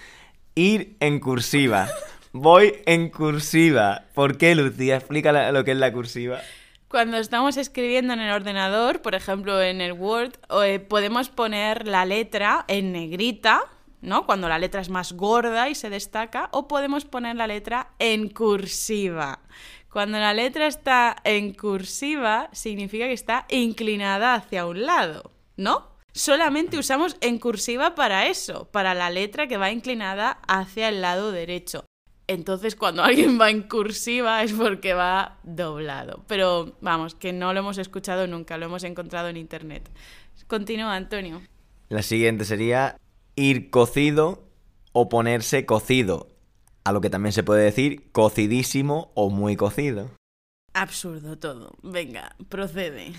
ir 0.55 0.97
en 1.01 1.21
cursiva. 1.21 1.89
Voy 2.33 2.75
en 2.87 3.11
cursiva. 3.11 4.05
¿Por 4.15 4.39
qué, 4.39 4.55
Lucía? 4.55 4.97
Explica 4.97 5.51
lo 5.51 5.65
que 5.65 5.73
es 5.73 5.77
la 5.77 5.93
cursiva. 5.93 6.41
Cuando 6.89 7.19
estamos 7.19 7.57
escribiendo 7.57 8.15
en 8.15 8.21
el 8.21 8.33
ordenador, 8.33 9.01
por 9.01 9.15
ejemplo 9.15 9.63
en 9.63 9.81
el 9.81 9.93
Word, 9.93 10.33
eh, 10.65 10.81
podemos 10.81 11.29
poner 11.29 11.87
la 11.87 12.05
letra 12.05 12.65
en 12.67 12.93
negrita, 12.93 13.63
¿no? 14.01 14.27
Cuando 14.27 14.49
la 14.49 14.59
letra 14.59 14.81
es 14.81 14.89
más 14.89 15.13
gorda 15.13 15.69
y 15.69 15.77
se 15.77 15.89
destaca, 15.89 16.49
o 16.53 16.67
podemos 16.67 17.05
poner 17.05 17.37
la 17.37 17.47
letra 17.47 17.91
en 17.99 18.29
cursiva. 18.29 19.41
Cuando 19.91 20.19
la 20.19 20.33
letra 20.35 20.69
está 20.69 21.17
en 21.25 21.53
cursiva, 21.53 22.49
significa 22.53 23.07
que 23.07 23.13
está 23.13 23.47
inclinada 23.49 24.35
hacia 24.35 24.67
un 24.67 24.87
lado, 24.87 25.33
¿no? 25.57 25.89
Solamente 26.13 26.79
usamos 26.79 27.17
en 27.21 27.39
cursiva 27.39 27.97
para 27.97 28.27
eso, 28.29 28.71
para 28.71 28.95
la 28.95 29.11
letra 29.11 29.49
que 29.49 29.57
va 29.57 29.73
inclinada 29.73 30.39
hacia 30.47 30.89
el 30.89 31.01
lado 31.01 31.33
derecho. 31.33 31.85
Entonces, 32.29 32.77
cuando 32.77 33.03
alguien 33.03 33.41
va 33.41 33.51
en 33.51 33.63
cursiva 33.63 34.45
es 34.45 34.53
porque 34.53 34.95
va 34.95 35.39
doblado. 35.43 36.25
Pero 36.29 36.77
vamos, 36.81 37.17
que 37.17 37.33
no 37.33 37.53
lo 37.53 37.59
hemos 37.59 37.79
escuchado 37.79 38.29
nunca, 38.29 38.59
lo 38.59 38.67
hemos 38.67 38.85
encontrado 38.85 39.29
en 39.29 39.37
internet. 39.37 39.91
Continúa, 40.47 40.95
Antonio. 40.95 41.43
La 41.89 42.03
siguiente 42.03 42.45
sería 42.45 42.97
ir 43.35 43.71
cocido 43.71 44.45
o 44.93 45.09
ponerse 45.09 45.67
cocido. 45.67 46.29
A 46.91 46.93
lo 46.93 47.01
que 47.01 47.09
también 47.09 47.33
se 47.33 47.45
puede 47.45 47.63
decir 47.63 48.11
cocidísimo 48.11 49.13
o 49.15 49.31
muy 49.31 49.55
cocido. 49.55 50.11
Absurdo 50.75 51.39
todo. 51.39 51.71
Venga, 51.85 52.35
procede. 52.49 53.13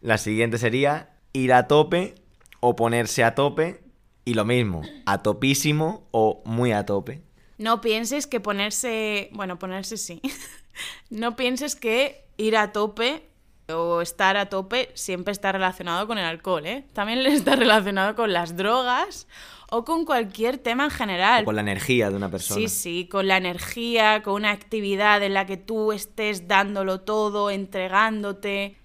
La 0.00 0.18
siguiente 0.18 0.56
sería 0.56 1.10
ir 1.32 1.52
a 1.52 1.66
tope 1.66 2.14
o 2.60 2.76
ponerse 2.76 3.24
a 3.24 3.34
tope. 3.34 3.82
Y 4.24 4.34
lo 4.34 4.44
mismo, 4.44 4.82
a 5.04 5.20
topísimo 5.20 6.06
o 6.12 6.44
muy 6.44 6.70
a 6.70 6.86
tope. 6.86 7.22
No 7.58 7.80
pienses 7.80 8.28
que 8.28 8.38
ponerse. 8.38 9.30
Bueno, 9.32 9.58
ponerse 9.58 9.96
sí. 9.96 10.22
no 11.10 11.34
pienses 11.34 11.74
que 11.74 12.24
ir 12.36 12.56
a 12.56 12.70
tope 12.70 13.26
o 13.68 14.00
estar 14.00 14.36
a 14.36 14.48
tope 14.48 14.90
siempre 14.94 15.32
está 15.32 15.50
relacionado 15.50 16.06
con 16.06 16.18
el 16.18 16.24
alcohol, 16.24 16.66
¿eh? 16.66 16.84
También 16.92 17.18
está 17.26 17.56
relacionado 17.56 18.14
con 18.14 18.32
las 18.32 18.56
drogas 18.56 19.26
o 19.72 19.86
con 19.86 20.04
cualquier 20.04 20.58
tema 20.58 20.84
en 20.84 20.90
general. 20.90 21.42
O 21.42 21.46
con 21.46 21.56
la 21.56 21.62
energía 21.62 22.10
de 22.10 22.16
una 22.16 22.30
persona. 22.30 22.60
Sí, 22.60 22.68
sí, 22.68 23.08
con 23.10 23.26
la 23.26 23.38
energía, 23.38 24.22
con 24.22 24.34
una 24.34 24.50
actividad 24.50 25.22
en 25.22 25.32
la 25.32 25.46
que 25.46 25.56
tú 25.56 25.92
estés 25.92 26.46
dándolo 26.46 27.00
todo, 27.00 27.50
entregándote. 27.50 28.76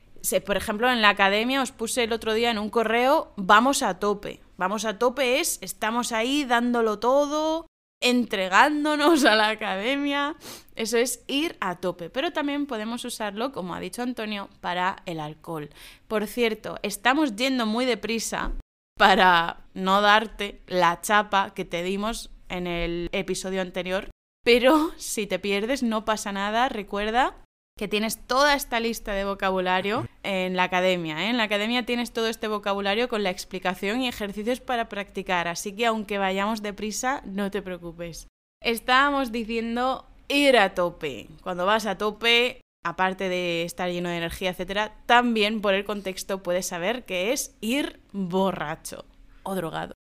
Por 0.46 0.56
ejemplo, 0.56 0.90
en 0.90 1.02
la 1.02 1.10
academia 1.10 1.62
os 1.62 1.74
puse 1.74 2.06
el 2.06 2.14
otro 2.14 2.34
día 2.34 2.52
en 2.52 2.58
un 2.58 2.70
correo, 2.70 3.34
vamos 3.36 3.84
a 3.84 4.00
tope. 4.00 4.40
Vamos 4.56 4.86
a 4.86 4.98
tope 4.98 5.42
es, 5.42 5.60
estamos 5.62 6.14
ahí 6.14 6.46
dándolo 6.46 7.00
todo, 7.00 7.68
entregándonos 8.02 9.26
a 9.26 9.36
la 9.36 9.50
academia. 9.50 10.38
Eso 10.76 10.98
es 10.98 11.22
ir 11.28 11.58
a 11.60 11.76
tope. 11.76 12.10
Pero 12.10 12.32
también 12.32 12.66
podemos 12.66 13.04
usarlo, 13.04 13.52
como 13.52 13.76
ha 13.76 13.82
dicho 13.82 14.04
Antonio, 14.04 14.48
para 14.62 15.04
el 15.06 15.20
alcohol. 15.20 15.70
Por 16.08 16.28
cierto, 16.28 16.80
estamos 16.82 17.36
yendo 17.36 17.66
muy 17.66 17.84
deprisa 17.84 18.54
para 18.98 19.62
no 19.74 20.02
darte 20.02 20.62
la 20.68 21.00
chapa 21.02 21.54
que 21.54 21.66
te 21.66 21.84
dimos 21.84 22.32
en 22.50 22.68
el 22.68 23.10
episodio 23.12 23.62
anterior. 23.62 24.10
Pero 24.44 24.92
si 24.98 25.28
te 25.28 25.40
pierdes, 25.40 25.84
no 25.84 26.06
pasa 26.06 26.32
nada. 26.32 26.70
Recuerda 26.70 27.36
que 27.78 27.88
tienes 27.88 28.18
toda 28.26 28.56
esta 28.56 28.80
lista 28.80 29.14
de 29.14 29.24
vocabulario 29.24 30.08
en 30.24 30.56
la 30.56 30.64
academia. 30.64 31.26
¿eh? 31.26 31.30
En 31.30 31.38
la 31.38 31.44
academia 31.44 31.86
tienes 31.86 32.12
todo 32.12 32.28
este 32.28 32.48
vocabulario 32.48 33.08
con 33.08 33.24
la 33.24 33.30
explicación 33.30 34.02
y 34.02 34.08
ejercicios 34.08 34.60
para 34.60 34.90
practicar. 34.90 35.48
Así 35.48 35.76
que 35.76 35.86
aunque 35.86 36.18
vayamos 36.18 36.62
deprisa, 36.62 37.22
no 37.26 37.52
te 37.52 37.62
preocupes. 37.62 38.28
Estábamos 38.62 39.32
diciendo 39.32 40.08
ir 40.28 40.58
a 40.58 40.74
tope. 40.74 41.28
Cuando 41.44 41.66
vas 41.66 41.86
a 41.86 41.98
tope, 41.98 42.62
aparte 42.88 43.28
de 43.28 43.64
estar 43.64 43.90
lleno 43.90 44.10
de 44.10 44.18
energía, 44.18 44.52
etcétera, 44.52 44.94
también 45.06 45.62
por 45.62 45.74
el 45.74 45.84
contexto 45.84 46.42
puedes 46.42 46.68
saber 46.68 47.04
que 47.04 47.34
es 47.34 47.56
ir 47.60 48.00
borracho 48.14 49.06
o 49.44 49.56
drogado. 49.56 49.94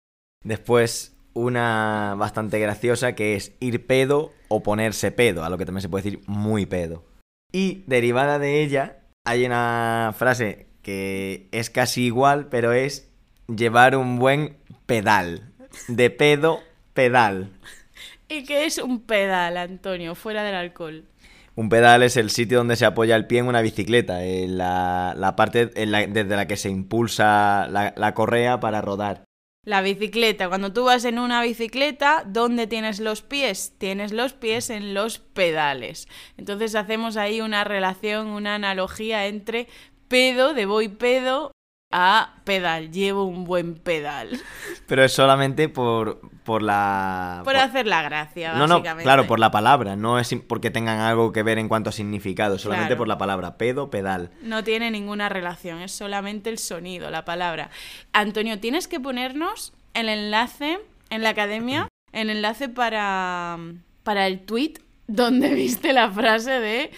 Después, 0.44 1.16
una 1.32 2.14
bastante 2.18 2.58
graciosa 2.58 3.14
que 3.14 3.36
es 3.36 3.52
ir 3.60 3.86
pedo 3.86 4.32
o 4.48 4.62
ponerse 4.62 5.10
pedo, 5.12 5.44
a 5.44 5.50
lo 5.50 5.56
que 5.56 5.64
también 5.64 5.82
se 5.82 5.88
puede 5.88 6.04
decir 6.04 6.20
muy 6.26 6.66
pedo. 6.66 7.04
Y 7.52 7.84
derivada 7.86 8.38
de 8.38 8.62
ella, 8.62 9.00
hay 9.24 9.46
una 9.46 10.14
frase 10.16 10.66
que 10.82 11.48
es 11.52 11.70
casi 11.70 12.02
igual, 12.02 12.48
pero 12.48 12.72
es 12.72 13.10
llevar 13.48 13.96
un 13.96 14.18
buen 14.18 14.58
pedal. 14.84 15.52
De 15.88 16.10
pedo, 16.10 16.60
pedal. 16.92 17.50
¿Y 18.28 18.44
qué 18.44 18.66
es 18.66 18.76
un 18.76 19.00
pedal, 19.00 19.56
Antonio, 19.56 20.14
fuera 20.14 20.42
del 20.42 20.54
alcohol? 20.54 21.06
Un 21.56 21.68
pedal 21.68 22.02
es 22.02 22.16
el 22.16 22.30
sitio 22.30 22.58
donde 22.58 22.76
se 22.76 22.84
apoya 22.84 23.14
el 23.14 23.26
pie 23.26 23.38
en 23.38 23.46
una 23.46 23.62
bicicleta, 23.62 24.24
en 24.24 24.58
la, 24.58 25.34
parte 25.36 25.66
desde 25.66 26.36
la 26.36 26.46
que 26.48 26.56
se 26.56 26.68
impulsa 26.68 27.68
la, 27.70 27.94
la 27.96 28.14
correa 28.14 28.58
para 28.58 28.80
rodar. 28.80 29.24
La 29.64 29.80
bicicleta. 29.80 30.48
Cuando 30.48 30.72
tú 30.72 30.84
vas 30.84 31.04
en 31.06 31.18
una 31.18 31.42
bicicleta, 31.42 32.24
¿dónde 32.26 32.66
tienes 32.66 33.00
los 33.00 33.22
pies? 33.22 33.74
Tienes 33.78 34.12
los 34.12 34.34
pies 34.34 34.68
en 34.68 34.92
los 34.92 35.20
pedales. 35.20 36.06
Entonces 36.36 36.74
hacemos 36.74 37.16
ahí 37.16 37.40
una 37.40 37.64
relación, 37.64 38.26
una 38.26 38.56
analogía 38.56 39.26
entre 39.26 39.68
pedo, 40.08 40.52
de 40.52 40.66
voy 40.66 40.88
pedo, 40.88 41.52
a 41.96 42.34
pedal. 42.42 42.90
Llevo 42.90 43.22
un 43.24 43.44
buen 43.44 43.76
pedal. 43.76 44.28
Pero 44.88 45.04
es 45.04 45.12
solamente 45.12 45.68
por, 45.68 46.20
por 46.42 46.60
la... 46.60 47.42
Por 47.44 47.54
hacer 47.56 47.86
la 47.86 48.02
gracia, 48.02 48.54
No, 48.54 48.66
no, 48.66 48.74
básicamente. 48.74 49.04
claro, 49.04 49.26
por 49.28 49.38
la 49.38 49.52
palabra, 49.52 49.94
no 49.94 50.18
es 50.18 50.34
porque 50.48 50.72
tengan 50.72 50.98
algo 50.98 51.30
que 51.32 51.44
ver 51.44 51.58
en 51.58 51.68
cuanto 51.68 51.90
a 51.90 51.92
significado, 51.92 52.58
solamente 52.58 52.88
Claro. 52.88 52.98
por 52.98 53.08
la 53.08 53.16
palabra, 53.16 53.56
pedo, 53.56 53.90
pedal. 53.90 54.32
No 54.42 54.64
tiene 54.64 54.90
ninguna 54.90 55.28
relación, 55.28 55.80
es 55.80 55.92
solamente 55.92 56.50
el 56.50 56.58
sonido, 56.58 57.10
la 57.10 57.24
palabra. 57.24 57.70
Antonio, 58.12 58.58
tienes 58.58 58.88
que 58.88 58.98
ponernos 58.98 59.72
el 59.94 60.08
enlace 60.08 60.80
en 61.10 61.22
la 61.22 61.28
academia 61.30 61.88
el 62.10 62.30
enlace 62.30 62.68
para, 62.68 63.56
para 64.02 64.26
el 64.26 64.40
tweet 64.40 64.74
donde 65.06 65.48
viste 65.54 65.92
la 65.92 66.10
frase 66.10 66.50
de 66.50 66.90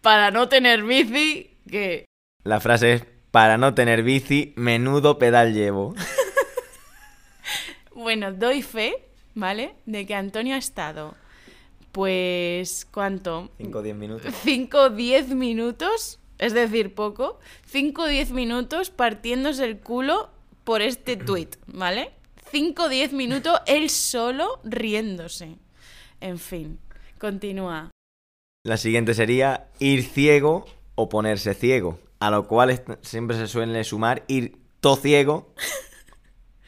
para 0.00 0.30
no 0.30 0.48
tener 0.48 0.82
bici, 0.82 1.50
que 1.70 2.04
La 2.42 2.60
frase 2.60 2.92
es, 2.94 3.06
para 3.34 3.58
no 3.58 3.74
tener 3.74 4.04
bici, 4.04 4.52
menudo 4.54 5.18
pedal 5.18 5.54
llevo. 5.54 5.92
Bueno, 7.96 8.32
doy 8.32 8.62
fe, 8.62 8.94
¿vale? 9.34 9.74
De 9.86 10.04
que 10.04 10.14
Antonio 10.14 10.56
ha 10.56 10.58
estado, 10.58 11.14
pues, 11.90 12.86
¿cuánto? 12.92 13.50
5 13.58 13.78
o 13.78 13.82
10 13.82 13.96
minutos. 13.96 14.34
5 14.42 14.78
o 14.78 14.90
10 14.90 15.28
minutos, 15.30 16.18
es 16.38 16.52
decir, 16.52 16.94
poco, 16.94 17.38
5 17.66 18.02
o 18.02 18.06
10 18.06 18.32
minutos 18.32 18.90
partiéndose 18.90 19.64
el 19.64 19.78
culo 19.78 20.30
por 20.64 20.82
este 20.82 21.16
tuit, 21.26 21.56
¿vale? 21.66 22.10
5 22.50 22.82
o 22.84 22.88
10 22.88 23.12
minutos 23.14 23.58
él 23.66 23.90
solo 23.90 24.60
riéndose. 24.64 25.56
En 26.20 26.38
fin, 26.38 26.78
continúa. 27.18 27.90
La 28.64 28.76
siguiente 28.76 29.14
sería 29.14 29.68
ir 29.78 30.04
ciego 30.04 30.66
o 30.94 31.08
ponerse 31.08 31.54
ciego. 31.54 32.03
A 32.20 32.30
lo 32.30 32.46
cual 32.46 32.82
siempre 33.02 33.36
se 33.36 33.46
suele 33.46 33.84
sumar 33.84 34.24
ir 34.28 34.58
to 34.80 34.96
ciego, 34.96 35.54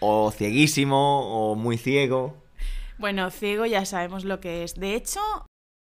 o 0.01 0.31
cieguísimo, 0.31 1.51
o 1.51 1.55
muy 1.55 1.79
ciego. 1.79 2.43
Bueno, 2.99 3.31
ciego 3.31 3.67
ya 3.67 3.85
sabemos 3.85 4.25
lo 4.25 4.41
que 4.41 4.65
es. 4.65 4.75
De 4.75 4.95
hecho, 4.95 5.21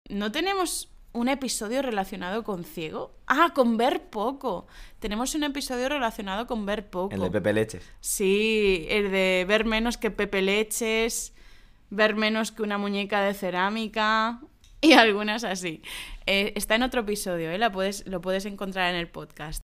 ¿no 0.08 0.32
tenemos 0.32 0.90
un 1.12 1.28
episodio 1.28 1.80
relacionado 1.80 2.42
con 2.42 2.64
ciego? 2.64 3.16
Ah, 3.26 3.52
con 3.54 3.76
ver 3.76 4.10
poco. 4.10 4.66
Tenemos 4.98 5.34
un 5.34 5.44
episodio 5.44 5.88
relacionado 5.88 6.46
con 6.46 6.66
ver 6.66 6.90
poco. 6.90 7.14
El 7.14 7.20
de 7.20 7.30
Pepe 7.30 7.52
Leches. 7.52 7.90
Sí, 8.00 8.86
el 8.90 9.10
de 9.12 9.44
ver 9.46 9.64
menos 9.64 9.96
que 9.96 10.10
Pepe 10.10 10.42
Leches, 10.42 11.32
ver 11.90 12.16
menos 12.16 12.50
que 12.50 12.62
una 12.62 12.78
muñeca 12.78 13.22
de 13.22 13.32
cerámica 13.32 14.40
y 14.84 14.92
algunas 14.92 15.44
así. 15.44 15.82
Eh, 16.26 16.52
está 16.56 16.74
en 16.74 16.82
otro 16.82 17.00
episodio, 17.00 17.50
¿eh? 17.50 17.70
Puedes, 17.70 18.06
lo 18.06 18.20
puedes 18.20 18.44
encontrar 18.44 18.92
en 18.92 19.00
el 19.00 19.08
podcast. 19.08 19.62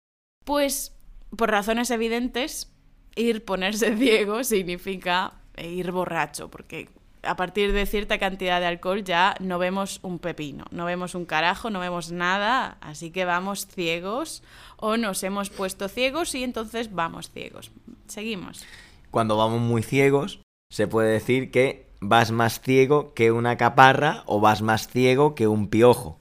Pues, 0.45 0.95
por 1.37 1.51
razones 1.51 1.91
evidentes, 1.91 2.73
ir 3.15 3.45
ponerse 3.45 3.97
ciego 3.99 4.45
significa 4.45 5.35
ir 5.57 5.93
borracho, 5.93 6.51
porque 6.51 6.89
a 7.23 7.37
partir 7.37 7.73
de 7.73 7.87
cierta 7.87 8.19
cantidad 8.19 8.61
de 8.61 8.67
alcohol 8.67 9.05
ya 9.05 9.35
no 9.41 9.59
vemos 9.59 10.01
un 10.03 10.19
pepino, 10.19 10.65
no 10.71 10.85
vemos 10.85 11.15
un 11.15 11.25
carajo, 11.25 11.71
no 11.71 11.81
vemos 11.81 12.13
nada, 12.13 12.77
así 12.81 13.11
que 13.11 13.25
vamos 13.25 13.67
ciegos 13.67 14.43
o 14.77 14.97
nos 14.97 15.23
hemos 15.23 15.49
puesto 15.49 15.89
ciegos 15.89 16.35
y 16.35 16.45
entonces 16.45 16.93
vamos 16.93 17.31
ciegos. 17.31 17.71
Seguimos. 18.09 18.65
Cuando 19.11 19.37
vamos 19.37 19.61
muy 19.61 19.83
ciegos, 19.83 20.41
se 20.71 20.89
puede 20.89 21.13
decir 21.13 21.51
que 21.51 21.84
vas 22.09 22.31
más 22.31 22.61
ciego 22.61 23.15
que 23.15 23.33
una 23.33 23.57
caparra 23.57 24.23
o 24.27 24.41
vas 24.41 24.63
más 24.63 24.89
ciego 24.89 25.35
que 25.35 25.47
un 25.47 25.69
piojo. 25.69 26.19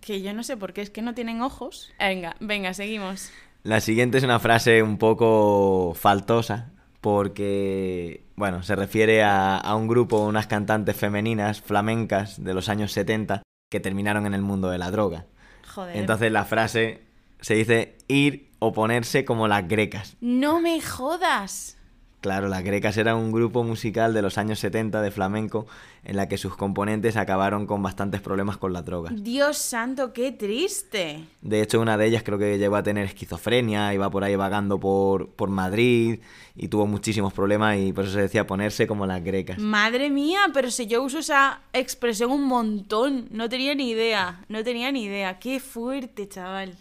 Que 0.00 0.22
yo 0.22 0.34
no 0.34 0.42
sé 0.42 0.56
por 0.56 0.72
qué, 0.72 0.82
es 0.82 0.90
que 0.90 1.02
no 1.02 1.14
tienen 1.14 1.42
ojos. 1.42 1.92
Venga, 1.98 2.36
venga, 2.40 2.74
seguimos. 2.74 3.30
La 3.62 3.80
siguiente 3.80 4.18
es 4.18 4.24
una 4.24 4.38
frase 4.38 4.82
un 4.82 4.98
poco 4.98 5.94
faltosa, 5.94 6.72
porque, 7.00 8.24
bueno, 8.36 8.62
se 8.62 8.76
refiere 8.76 9.22
a, 9.22 9.56
a 9.56 9.74
un 9.74 9.88
grupo, 9.88 10.24
unas 10.24 10.46
cantantes 10.46 10.96
femeninas 10.96 11.60
flamencas 11.60 12.42
de 12.42 12.54
los 12.54 12.68
años 12.68 12.92
70 12.92 13.42
que 13.70 13.80
terminaron 13.80 14.26
en 14.26 14.34
el 14.34 14.42
mundo 14.42 14.70
de 14.70 14.78
la 14.78 14.90
droga. 14.90 15.26
Joder. 15.74 15.96
Entonces 15.96 16.30
la 16.30 16.44
frase 16.44 17.02
se 17.40 17.54
dice 17.54 17.98
ir 18.08 18.52
o 18.58 18.72
ponerse 18.72 19.24
como 19.24 19.48
las 19.48 19.66
grecas. 19.68 20.16
No 20.20 20.60
me 20.60 20.80
jodas. 20.80 21.76
Claro, 22.24 22.48
las 22.48 22.64
grecas 22.64 22.96
era 22.96 23.16
un 23.16 23.32
grupo 23.32 23.64
musical 23.64 24.14
de 24.14 24.22
los 24.22 24.38
años 24.38 24.58
70 24.58 25.02
de 25.02 25.10
flamenco 25.10 25.66
en 26.04 26.16
la 26.16 26.26
que 26.26 26.38
sus 26.38 26.56
componentes 26.56 27.18
acabaron 27.18 27.66
con 27.66 27.82
bastantes 27.82 28.22
problemas 28.22 28.56
con 28.56 28.72
las 28.72 28.82
drogas. 28.86 29.12
Dios 29.22 29.58
santo, 29.58 30.14
qué 30.14 30.32
triste. 30.32 31.26
De 31.42 31.60
hecho, 31.60 31.82
una 31.82 31.98
de 31.98 32.06
ellas 32.06 32.22
creo 32.22 32.38
que 32.38 32.56
llegó 32.56 32.76
a 32.76 32.82
tener 32.82 33.04
esquizofrenia, 33.04 33.92
iba 33.92 34.08
por 34.08 34.24
ahí 34.24 34.36
vagando 34.36 34.80
por, 34.80 35.28
por 35.32 35.50
Madrid 35.50 36.20
y 36.56 36.68
tuvo 36.68 36.86
muchísimos 36.86 37.34
problemas 37.34 37.76
y 37.76 37.92
por 37.92 38.04
eso 38.04 38.14
se 38.14 38.22
decía 38.22 38.46
ponerse 38.46 38.86
como 38.86 39.04
las 39.04 39.22
grecas. 39.22 39.58
Madre 39.58 40.08
mía, 40.08 40.46
pero 40.54 40.70
si 40.70 40.86
yo 40.86 41.02
uso 41.02 41.18
esa 41.18 41.60
expresión 41.74 42.30
un 42.30 42.46
montón. 42.46 43.28
No 43.32 43.50
tenía 43.50 43.74
ni 43.74 43.90
idea, 43.90 44.46
no 44.48 44.64
tenía 44.64 44.90
ni 44.92 45.04
idea. 45.04 45.38
Qué 45.38 45.60
fuerte, 45.60 46.26
chaval. 46.26 46.74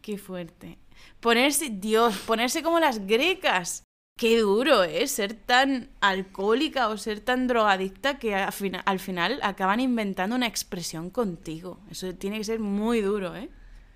Qué 0.00 0.16
fuerte. 0.16 0.78
Ponerse, 1.20 1.68
Dios, 1.68 2.16
ponerse 2.26 2.62
como 2.62 2.80
las 2.80 3.06
grecas. 3.06 3.84
Qué 4.16 4.38
duro, 4.38 4.84
¿eh? 4.84 5.06
Ser 5.08 5.34
tan 5.34 5.88
alcohólica 6.00 6.88
o 6.88 6.96
ser 6.96 7.18
tan 7.20 7.48
drogadicta 7.48 8.18
que 8.18 8.34
al, 8.36 8.52
fina- 8.52 8.80
al 8.86 9.00
final 9.00 9.40
acaban 9.42 9.80
inventando 9.80 10.36
una 10.36 10.46
expresión 10.46 11.10
contigo. 11.10 11.80
Eso 11.90 12.14
tiene 12.14 12.38
que 12.38 12.44
ser 12.44 12.60
muy 12.60 13.00
duro, 13.00 13.34
¿eh? 13.34 13.50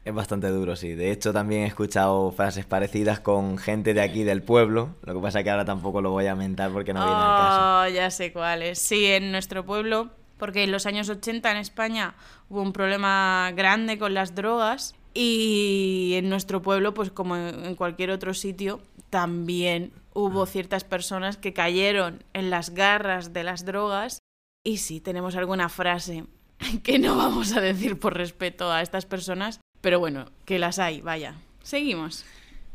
Es 0.05 0.13
bastante 0.15 0.49
duro, 0.49 0.75
sí. 0.75 0.95
De 0.95 1.13
hecho, 1.13 1.33
también 1.33 1.63
he 1.63 1.67
escuchado 1.67 2.33
frases 2.33 2.65
parecidas 2.65 3.21
con 3.21 3.59
gente 3.59 3.95
de 3.95 4.01
aquí 4.01 4.25
del 4.25 4.43
pueblo. 4.43 4.97
Lo 5.03 5.15
que 5.15 5.21
pasa 5.21 5.39
es 5.41 5.45
que 5.45 5.51
ahora 5.51 5.65
tampoco 5.65 6.01
lo 6.01 6.11
voy 6.11 6.27
a 6.27 6.35
mentar 6.35 6.73
porque 6.73 6.93
no 6.95 7.05
viene 7.05 7.23
al 7.23 7.35
caso. 7.35 7.61
Oh, 7.63 7.87
ya 7.89 8.11
sé 8.11 8.33
cuál 8.33 8.63
es. 8.63 8.79
Sí, 8.79 9.07
en 9.07 9.31
nuestro 9.31 9.65
pueblo, 9.65 10.11
porque 10.39 10.65
en 10.65 10.73
los 10.73 10.87
años 10.87 11.09
80 11.09 11.51
en 11.51 11.59
España 11.59 12.15
hubo 12.49 12.63
un 12.63 12.73
problema 12.73 13.53
grande 13.55 13.99
con 13.99 14.15
las 14.15 14.35
drogas 14.35 14.95
y 15.15 16.13
en 16.17 16.29
nuestro 16.29 16.63
pueblo, 16.63 16.95
pues 16.95 17.11
como 17.11 17.37
en 17.37 17.75
cualquier 17.75 18.11
otro 18.11 18.35
sitio, 18.35 18.81
también 19.11 19.93
hubo 20.19 20.47
ciertas 20.47 20.83
personas 20.83 21.37
que 21.37 21.53
cayeron 21.53 22.25
en 22.33 22.51
las 22.51 22.71
garras 22.71 23.33
de 23.33 23.45
las 23.45 23.65
drogas 23.65 24.19
y 24.65 24.79
sí, 24.79 25.01
tenemos 25.01 25.37
alguna 25.37 25.69
frase 25.69 26.25
que 26.83 26.99
no 26.99 27.17
vamos 27.17 27.57
a 27.57 27.61
decir 27.61 28.01
por 28.01 28.17
respeto 28.17 28.73
a 28.73 28.83
estas 28.83 29.07
personas, 29.07 29.61
pero 29.81 30.01
bueno, 30.01 30.27
que 30.45 30.59
las 30.59 30.81
hay, 30.81 31.01
vaya. 31.03 31.37
Seguimos. 31.63 32.25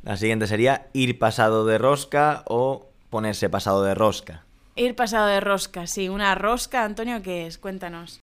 La 0.04 0.16
siguiente 0.16 0.48
sería 0.48 0.88
ir 0.94 1.20
pasado 1.20 1.66
de 1.66 1.78
rosca 1.78 2.46
o 2.48 2.90
ponerse 3.10 3.50
pasado 3.50 3.84
de 3.84 3.94
rosca. 3.94 4.46
Ir 4.78 4.96
pasado 4.96 5.28
de 5.28 5.42
rosca, 5.42 5.86
sí, 5.86 6.08
una 6.08 6.36
rosca, 6.36 6.86
Antonio, 6.86 7.22
¿qué 7.22 7.46
es? 7.46 7.58
Cuéntanos. 7.58 8.22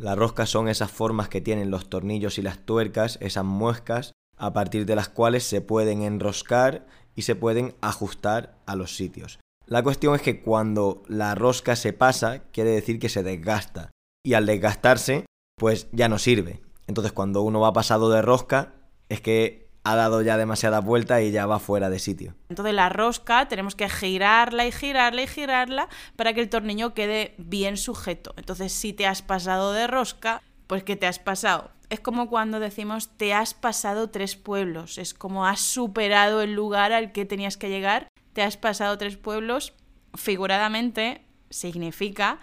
Las 0.00 0.16
roscas 0.16 0.48
son 0.48 0.68
esas 0.68 0.90
formas 0.90 1.28
que 1.28 1.42
tienen 1.42 1.70
los 1.70 1.90
tornillos 1.90 2.38
y 2.38 2.42
las 2.42 2.58
tuercas, 2.58 3.18
esas 3.20 3.44
muescas, 3.44 4.12
a 4.38 4.52
partir 4.54 4.86
de 4.86 4.96
las 4.96 5.10
cuales 5.10 5.44
se 5.44 5.60
pueden 5.60 6.02
enroscar 6.02 6.86
y 7.14 7.22
se 7.22 7.34
pueden 7.34 7.74
ajustar 7.80 8.56
a 8.66 8.76
los 8.76 8.96
sitios. 8.96 9.38
La 9.66 9.82
cuestión 9.82 10.14
es 10.14 10.22
que 10.22 10.42
cuando 10.42 11.02
la 11.08 11.34
rosca 11.34 11.76
se 11.76 11.92
pasa, 11.92 12.40
quiere 12.52 12.70
decir 12.70 12.98
que 12.98 13.08
se 13.08 13.22
desgasta. 13.22 13.90
Y 14.24 14.34
al 14.34 14.46
desgastarse, 14.46 15.26
pues 15.56 15.88
ya 15.92 16.08
no 16.08 16.18
sirve. 16.18 16.60
Entonces 16.86 17.12
cuando 17.12 17.42
uno 17.42 17.60
va 17.60 17.72
pasado 17.72 18.10
de 18.10 18.22
rosca, 18.22 18.74
es 19.08 19.20
que 19.20 19.70
ha 19.84 19.96
dado 19.96 20.22
ya 20.22 20.36
demasiadas 20.36 20.84
vueltas 20.84 21.22
y 21.22 21.30
ya 21.30 21.46
va 21.46 21.58
fuera 21.58 21.90
de 21.90 21.98
sitio. 21.98 22.34
Entonces 22.48 22.74
la 22.74 22.88
rosca 22.88 23.48
tenemos 23.48 23.74
que 23.74 23.88
girarla 23.88 24.66
y 24.66 24.72
girarla 24.72 25.22
y 25.22 25.26
girarla 25.26 25.88
para 26.16 26.34
que 26.34 26.40
el 26.40 26.48
tornillo 26.48 26.94
quede 26.94 27.34
bien 27.38 27.76
sujeto. 27.76 28.34
Entonces 28.36 28.72
si 28.72 28.92
te 28.92 29.06
has 29.06 29.22
pasado 29.22 29.72
de 29.72 29.86
rosca, 29.86 30.42
pues 30.66 30.84
que 30.84 30.96
te 30.96 31.06
has 31.06 31.18
pasado. 31.18 31.70
Es 31.92 32.00
como 32.00 32.30
cuando 32.30 32.58
decimos 32.58 33.10
te 33.18 33.34
has 33.34 33.52
pasado 33.52 34.08
tres 34.08 34.34
pueblos. 34.34 34.96
Es 34.96 35.12
como 35.12 35.44
has 35.44 35.60
superado 35.60 36.40
el 36.40 36.54
lugar 36.54 36.90
al 36.90 37.12
que 37.12 37.26
tenías 37.26 37.58
que 37.58 37.68
llegar. 37.68 38.08
Te 38.32 38.40
has 38.40 38.56
pasado 38.56 38.96
tres 38.96 39.18
pueblos. 39.18 39.74
Figuradamente 40.14 41.20
significa 41.50 42.38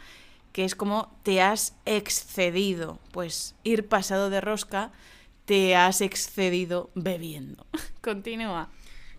que 0.52 0.66
es 0.66 0.76
como 0.76 1.18
te 1.24 1.42
has 1.42 1.76
excedido. 1.86 3.00
Pues 3.12 3.56
ir 3.64 3.88
pasado 3.88 4.30
de 4.30 4.40
rosca, 4.40 4.92
te 5.46 5.76
has 5.76 6.02
excedido 6.02 6.92
bebiendo. 6.94 7.66
Continúa. 8.02 8.70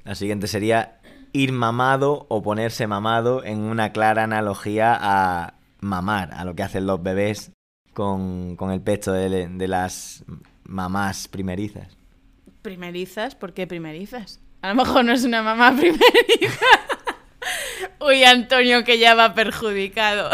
La 0.05 0.14
siguiente 0.14 0.47
sería 0.47 1.01
ir 1.33 1.51
mamado 1.51 2.27
o 2.29 2.40
ponerse 2.40 2.87
mamado 2.87 3.43
en 3.43 3.59
una 3.59 3.90
clara 3.90 4.23
analogía 4.23 4.97
a 4.97 5.55
mamar, 5.81 6.33
a 6.35 6.45
lo 6.45 6.55
que 6.55 6.62
hacen 6.62 6.87
los 6.87 7.03
bebés 7.03 7.51
con, 7.92 8.57
con 8.57 8.70
el 8.70 8.81
pecho 8.81 9.12
de, 9.12 9.48
de 9.48 9.68
las 9.68 10.24
mamás 10.64 11.29
primerizas. 11.29 11.96
Primerizas, 12.62 13.35
¿por 13.35 13.55
qué 13.55 13.66
primerizas? 13.66 14.40
A 14.62 14.68
lo 14.68 14.74
mejor 14.74 15.05
no 15.05 15.12
es 15.12 15.24
una 15.24 15.42
mamá 15.42 15.74
primeriza. 15.76 16.66
Uy, 18.00 18.24
Antonio, 18.24 18.85
que 18.85 18.98
ya 18.98 19.14
va 19.14 19.35
perjudicado. 19.35 20.31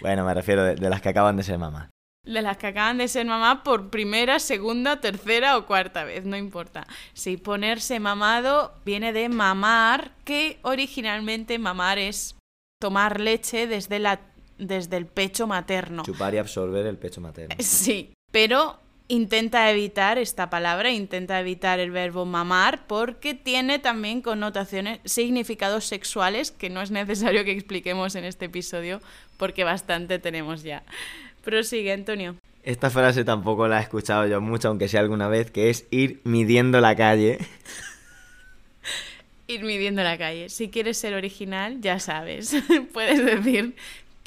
Bueno, 0.00 0.24
me 0.24 0.34
refiero 0.34 0.64
de, 0.64 0.74
de 0.74 0.90
las 0.90 1.00
que 1.00 1.08
acaban 1.08 1.36
de 1.36 1.42
ser 1.42 1.58
mamás. 1.58 1.90
De 2.24 2.42
las 2.42 2.56
que 2.56 2.66
acaban 2.66 2.98
de 2.98 3.08
ser 3.08 3.26
mamá 3.26 3.62
por 3.62 3.90
primera, 3.90 4.38
segunda, 4.38 5.00
tercera 5.00 5.56
o 5.56 5.66
cuarta 5.66 6.04
vez, 6.04 6.24
no 6.24 6.36
importa. 6.36 6.86
Si 7.14 7.36
ponerse 7.36 8.00
mamado 8.00 8.74
viene 8.84 9.12
de 9.12 9.28
mamar, 9.28 10.12
que 10.24 10.58
originalmente 10.62 11.58
mamar 11.58 11.98
es 11.98 12.36
tomar 12.80 13.20
leche 13.20 13.66
desde, 13.66 13.98
la, 13.98 14.20
desde 14.58 14.96
el 14.96 15.06
pecho 15.06 15.46
materno. 15.46 16.02
Chupar 16.02 16.34
y 16.34 16.38
absorber 16.38 16.86
el 16.86 16.96
pecho 16.96 17.20
materno. 17.20 17.54
Sí, 17.60 18.12
pero 18.30 18.78
intenta 19.08 19.70
evitar 19.70 20.18
esta 20.18 20.50
palabra, 20.50 20.90
intenta 20.90 21.40
evitar 21.40 21.80
el 21.80 21.90
verbo 21.90 22.26
mamar 22.26 22.86
porque 22.86 23.34
tiene 23.34 23.78
también 23.78 24.20
connotaciones, 24.20 25.00
significados 25.04 25.84
sexuales 25.86 26.50
que 26.50 26.68
no 26.68 26.82
es 26.82 26.90
necesario 26.90 27.44
que 27.44 27.52
expliquemos 27.52 28.14
en 28.14 28.24
este 28.24 28.46
episodio 28.46 29.00
porque 29.38 29.64
bastante 29.64 30.18
tenemos 30.18 30.62
ya. 30.62 30.82
Prosigue, 31.42 31.92
Antonio. 31.92 32.36
Esta 32.62 32.90
frase 32.90 33.24
tampoco 33.24 33.66
la 33.66 33.78
he 33.78 33.82
escuchado 33.82 34.26
yo 34.26 34.42
mucho, 34.42 34.68
aunque 34.68 34.88
sea 34.88 35.00
alguna 35.00 35.28
vez, 35.28 35.50
que 35.50 35.70
es 35.70 35.86
ir 35.90 36.20
midiendo 36.24 36.80
la 36.80 36.94
calle. 36.94 37.38
Ir 39.50 39.64
midiendo 39.64 40.02
la 40.02 40.18
calle. 40.18 40.50
Si 40.50 40.68
quieres 40.68 40.98
ser 40.98 41.14
original, 41.14 41.80
ya 41.80 41.98
sabes. 42.00 42.54
Puedes 42.92 43.24
decir 43.24 43.74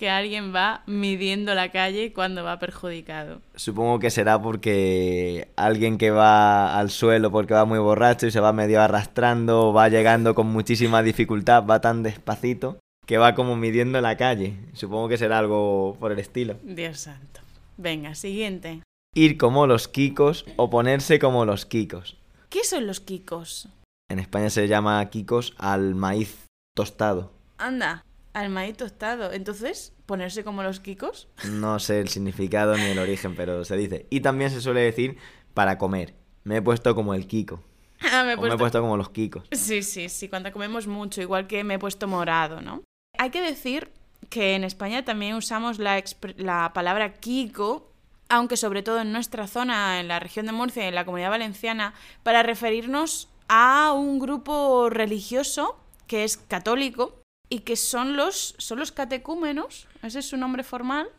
que 0.01 0.09
alguien 0.09 0.51
va 0.51 0.81
midiendo 0.87 1.53
la 1.53 1.71
calle 1.71 2.11
cuando 2.11 2.43
va 2.43 2.57
perjudicado. 2.57 3.39
Supongo 3.53 3.99
que 3.99 4.09
será 4.09 4.41
porque 4.41 5.49
alguien 5.55 5.99
que 5.99 6.09
va 6.09 6.75
al 6.79 6.89
suelo 6.89 7.29
porque 7.29 7.53
va 7.53 7.65
muy 7.65 7.77
borracho 7.77 8.25
y 8.25 8.31
se 8.31 8.39
va 8.39 8.51
medio 8.51 8.81
arrastrando, 8.81 9.73
va 9.73 9.89
llegando 9.89 10.33
con 10.33 10.47
muchísima 10.47 11.03
dificultad, 11.03 11.67
va 11.67 11.81
tan 11.81 12.01
despacito 12.01 12.79
que 13.05 13.19
va 13.19 13.35
como 13.35 13.55
midiendo 13.55 14.01
la 14.01 14.17
calle. 14.17 14.55
Supongo 14.73 15.07
que 15.07 15.19
será 15.19 15.37
algo 15.37 15.95
por 15.99 16.11
el 16.11 16.17
estilo. 16.17 16.55
Dios 16.63 17.01
santo. 17.01 17.41
Venga, 17.77 18.15
siguiente. 18.15 18.81
Ir 19.13 19.37
como 19.37 19.67
los 19.67 19.87
kikos 19.87 20.45
o 20.55 20.71
ponerse 20.71 21.19
como 21.19 21.45
los 21.45 21.67
kikos. 21.67 22.17
¿Qué 22.49 22.63
son 22.63 22.87
los 22.87 23.01
kikos? 23.01 23.69
En 24.09 24.17
España 24.17 24.49
se 24.49 24.67
llama 24.67 25.07
kikos 25.11 25.53
al 25.59 25.93
maíz 25.93 26.47
tostado. 26.75 27.31
Anda, 27.59 28.03
al 28.33 28.49
maíz 28.49 28.77
tostado. 28.77 29.31
Entonces, 29.31 29.93
ponerse 30.05 30.43
como 30.43 30.63
los 30.63 30.79
kikos. 30.79 31.27
No 31.49 31.79
sé 31.79 31.99
el 31.99 32.09
significado 32.09 32.77
ni 32.77 32.85
el 32.85 32.99
origen, 32.99 33.35
pero 33.35 33.65
se 33.65 33.77
dice. 33.77 34.07
Y 34.09 34.21
también 34.21 34.51
se 34.51 34.61
suele 34.61 34.81
decir 34.81 35.17
para 35.53 35.77
comer. 35.77 36.15
Me 36.43 36.57
he 36.57 36.61
puesto 36.61 36.95
como 36.95 37.13
el 37.13 37.27
kiko. 37.27 37.63
Ah, 38.03 38.23
me 38.23 38.31
he 38.31 38.35
O 38.35 38.41
me 38.41 38.49
he 38.49 38.57
puesto... 38.57 38.81
como 38.81 38.97
los 38.97 39.11
kikos. 39.11 39.43
Sí, 39.51 39.83
sí, 39.83 40.09
sí, 40.09 40.27
cuando 40.27 40.51
comemos 40.51 40.87
mucho, 40.87 41.21
igual 41.21 41.45
que 41.45 41.63
me 41.63 41.75
he 41.75 41.79
puesto 41.79 42.07
morado, 42.07 42.59
¿no? 42.59 42.81
Hay 43.19 43.29
que 43.29 43.41
decir 43.41 43.91
que 44.29 44.55
en 44.55 44.63
España 44.63 45.05
también 45.05 45.35
usamos 45.35 45.77
la, 45.77 46.03
la 46.37 46.71
palabra 46.73 47.13
Kiko, 47.13 47.91
aunque 48.27 48.57
sobre 48.57 48.81
todo 48.81 49.01
en 49.01 49.11
nuestra 49.11 49.45
zona, 49.45 49.99
en 49.99 50.07
la 50.07 50.19
región 50.19 50.47
de 50.47 50.51
Murcia 50.51 50.83
y 50.83 50.87
en 50.87 50.95
la 50.95 51.05
comunidad 51.05 51.29
valenciana, 51.29 51.93
para 52.23 52.41
referirnos 52.41 53.29
a 53.47 53.93
un 53.93 54.17
grupo 54.17 54.89
religioso 54.89 55.77
que 56.07 56.23
es 56.23 56.37
católico 56.37 57.20
y 57.51 57.59
que 57.59 57.75
son 57.75 58.15
los, 58.15 58.55
son 58.57 58.79
los 58.79 58.93
catecúmenos, 58.93 59.85
ese 60.01 60.19
es 60.19 60.25
su 60.25 60.37
nombre 60.37 60.63
formal. 60.63 61.09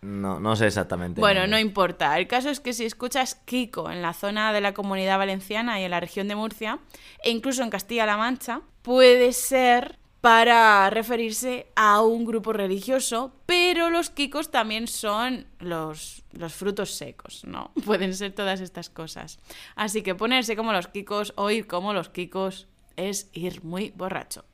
No, 0.00 0.40
no 0.40 0.56
sé 0.56 0.66
exactamente. 0.66 1.20
Bueno, 1.20 1.46
no 1.46 1.56
importa. 1.56 2.18
El 2.18 2.26
caso 2.26 2.50
es 2.50 2.58
que 2.58 2.72
si 2.72 2.84
escuchas 2.84 3.36
Kiko 3.36 3.88
en 3.88 4.02
la 4.02 4.12
zona 4.12 4.52
de 4.52 4.60
la 4.60 4.74
comunidad 4.74 5.18
valenciana 5.18 5.80
y 5.80 5.84
en 5.84 5.92
la 5.92 6.00
región 6.00 6.26
de 6.26 6.34
Murcia, 6.34 6.80
e 7.22 7.30
incluso 7.30 7.62
en 7.62 7.70
Castilla-La 7.70 8.16
Mancha, 8.16 8.62
puede 8.82 9.32
ser 9.32 10.00
para 10.20 10.90
referirse 10.90 11.68
a 11.76 12.02
un 12.02 12.24
grupo 12.24 12.52
religioso, 12.52 13.32
pero 13.46 13.88
los 13.88 14.10
Kikos 14.10 14.50
también 14.50 14.88
son 14.88 15.46
los, 15.60 16.24
los 16.32 16.54
frutos 16.54 16.90
secos, 16.90 17.44
¿no? 17.44 17.70
Pueden 17.84 18.14
ser 18.14 18.32
todas 18.32 18.60
estas 18.60 18.90
cosas. 18.90 19.38
Así 19.76 20.02
que 20.02 20.16
ponerse 20.16 20.56
como 20.56 20.72
los 20.72 20.88
Kikos 20.88 21.34
o 21.36 21.50
ir 21.50 21.68
como 21.68 21.92
los 21.92 22.08
Kikos 22.08 22.66
es 22.96 23.30
ir 23.32 23.62
muy 23.62 23.92
borracho. 23.94 24.44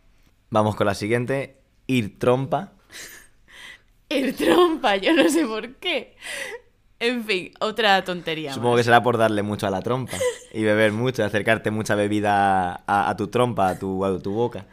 Vamos 0.54 0.76
con 0.76 0.86
la 0.86 0.94
siguiente. 0.94 1.58
Ir 1.88 2.16
trompa. 2.16 2.74
Ir 4.08 4.36
trompa, 4.36 4.94
yo 4.94 5.12
no 5.12 5.28
sé 5.28 5.44
por 5.44 5.74
qué. 5.78 6.16
En 7.00 7.24
fin, 7.24 7.52
otra 7.58 8.04
tontería. 8.04 8.54
Supongo 8.54 8.74
más. 8.74 8.78
que 8.78 8.84
será 8.84 9.02
por 9.02 9.18
darle 9.18 9.42
mucho 9.42 9.66
a 9.66 9.70
la 9.70 9.82
trompa. 9.82 10.16
Y 10.52 10.62
beber 10.62 10.92
mucho, 10.92 11.24
acercarte 11.24 11.72
mucha 11.72 11.96
bebida 11.96 12.84
a, 12.86 13.10
a 13.10 13.16
tu 13.16 13.26
trompa, 13.26 13.70
a 13.70 13.78
tu, 13.80 14.04
a 14.04 14.16
tu 14.22 14.30
boca. 14.32 14.64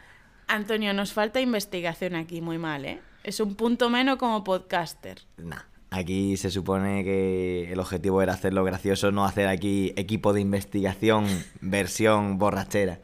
Antonio, 0.46 0.94
nos 0.94 1.12
falta 1.12 1.40
investigación 1.40 2.14
aquí, 2.14 2.40
muy 2.40 2.58
mal, 2.58 2.84
¿eh? 2.84 3.00
Es 3.24 3.40
un 3.40 3.56
punto 3.56 3.90
menos 3.90 4.18
como 4.18 4.44
podcaster. 4.44 5.22
Nah. 5.36 5.62
Aquí 5.94 6.38
se 6.38 6.50
supone 6.50 7.04
que 7.04 7.70
el 7.70 7.78
objetivo 7.78 8.22
era 8.22 8.32
hacerlo 8.32 8.64
gracioso, 8.64 9.10
no 9.12 9.26
hacer 9.26 9.46
aquí 9.46 9.92
equipo 9.96 10.32
de 10.32 10.40
investigación 10.40 11.26
versión 11.60 12.38
borrachera. 12.38 13.00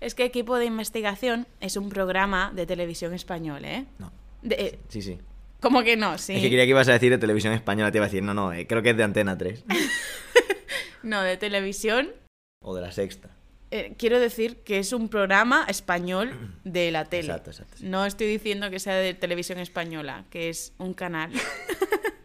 Es 0.00 0.16
que 0.16 0.24
Equipo 0.24 0.56
de 0.58 0.64
Investigación 0.64 1.46
es 1.60 1.76
un 1.76 1.88
programa 1.88 2.50
de 2.54 2.66
televisión 2.66 3.14
español, 3.14 3.64
¿eh? 3.64 3.84
No. 4.00 4.12
De- 4.42 4.56
eh, 4.58 4.78
Sí, 4.88 5.02
sí. 5.02 5.18
¿Cómo 5.60 5.84
que 5.84 5.96
no? 5.96 6.18
Sí. 6.18 6.32
Es 6.34 6.40
que 6.42 6.50
quería 6.50 6.64
que 6.64 6.70
ibas 6.70 6.88
a 6.88 6.92
decir 6.94 7.10
de 7.12 7.18
televisión 7.18 7.52
española, 7.52 7.92
te 7.92 7.98
iba 7.98 8.06
a 8.06 8.08
decir, 8.08 8.24
no, 8.24 8.34
no, 8.34 8.52
eh, 8.52 8.66
creo 8.66 8.82
que 8.82 8.90
es 8.90 8.96
de 8.96 9.04
Antena 9.04 9.38
3. 9.38 9.64
No, 11.04 11.20
de 11.22 11.36
televisión. 11.36 12.10
o 12.60 12.74
de 12.76 12.80
la 12.82 12.92
sexta. 12.92 13.30
eh, 13.72 13.94
quiero 13.98 14.20
decir 14.20 14.58
que 14.58 14.78
es 14.78 14.92
un 14.92 15.08
programa 15.08 15.64
español 15.68 16.30
de 16.64 16.90
la 16.92 17.04
tele. 17.06 17.28
Exacto, 17.28 17.50
exacto. 17.50 17.76
sí. 17.78 17.86
No 17.86 18.04
estoy 18.06 18.26
diciendo 18.28 18.70
que 18.70 18.78
sea 18.78 18.94
de 18.94 19.14
televisión 19.14 19.58
española, 19.58 20.24
que 20.30 20.48
es 20.48 20.72
un 20.78 20.94
canal. 20.94 21.30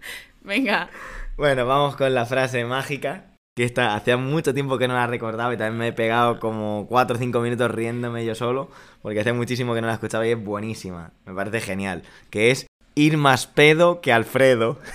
Venga. 0.41 0.89
Bueno, 1.37 1.65
vamos 1.65 1.95
con 1.95 2.13
la 2.13 2.25
frase 2.25 2.63
mágica. 2.65 3.25
Que 3.55 3.63
esta, 3.63 3.95
hacía 3.95 4.17
mucho 4.17 4.53
tiempo 4.53 4.77
que 4.77 4.87
no 4.87 4.93
la 4.93 5.07
recordaba 5.07 5.51
y 5.51 5.57
también 5.57 5.77
me 5.79 5.87
he 5.87 5.93
pegado 5.93 6.39
como 6.39 6.85
4 6.87 7.15
o 7.15 7.19
5 7.19 7.39
minutos 7.39 7.71
riéndome 7.71 8.23
yo 8.23 8.35
solo, 8.35 8.69
porque 9.01 9.21
hace 9.21 9.33
muchísimo 9.33 9.73
que 9.73 9.81
no 9.81 9.87
la 9.87 9.93
escuchaba 9.93 10.27
y 10.27 10.31
es 10.31 10.43
buenísima. 10.43 11.11
Me 11.25 11.33
parece 11.33 11.59
genial. 11.61 12.03
Que 12.29 12.51
es 12.51 12.67
ir 12.93 13.17
más 13.17 13.47
pedo 13.47 13.99
que 13.99 14.13
Alfredo. 14.13 14.79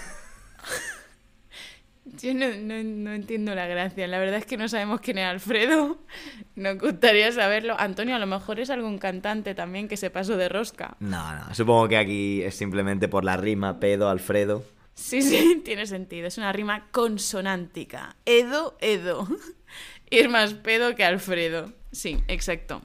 Yo 2.05 2.35
no, 2.35 2.47
no- 2.61 2.83
no 2.83 3.13
entiendo 3.13 3.55
la 3.55 3.67
gracia. 3.67 4.07
La 4.07 4.19
verdad 4.19 4.37
es 4.37 4.47
que 4.47 4.57
no 4.57 4.69
sabemos 4.69 5.01
quién 5.01 5.19
es 5.19 5.27
Alfredo. 5.27 5.99
Nos 6.57 6.79
gustaría 6.79 7.31
saberlo. 7.33 7.75
Antonio, 7.79 8.15
a 8.17 8.19
lo 8.19 8.27
mejor 8.27 8.61
es 8.61 8.71
algún 8.71 8.99
cantante 8.99 9.55
también 9.55 9.89
que 9.89 9.97
se 9.97 10.11
pasó 10.11 10.37
de 10.37 10.49
rosca. 10.49 10.97
No, 11.01 11.35
no, 11.35 11.55
supongo 11.55 11.89
que 11.89 11.97
aquí 11.97 12.43
es 12.43 12.55
simplemente 12.55 13.09
por 13.09 13.25
la 13.25 13.37
rima 13.37 13.81
pedo, 13.81 14.09
Alfredo. 14.09 14.63
Sí, 14.95 15.23
sí, 15.23 15.61
tiene 15.65 15.87
sentido. 15.87 16.27
Es 16.27 16.39
una 16.39 16.53
rima 16.53 16.89
consonántica. 16.91 18.17
Edo, 18.25 18.77
Edo. 18.81 19.27
Ir 20.11 20.29
más 20.29 20.55
pedo 20.55 20.95
que 20.95 21.05
Alfredo. 21.05 21.73
Sí, 21.91 22.23
exacto. 22.29 22.83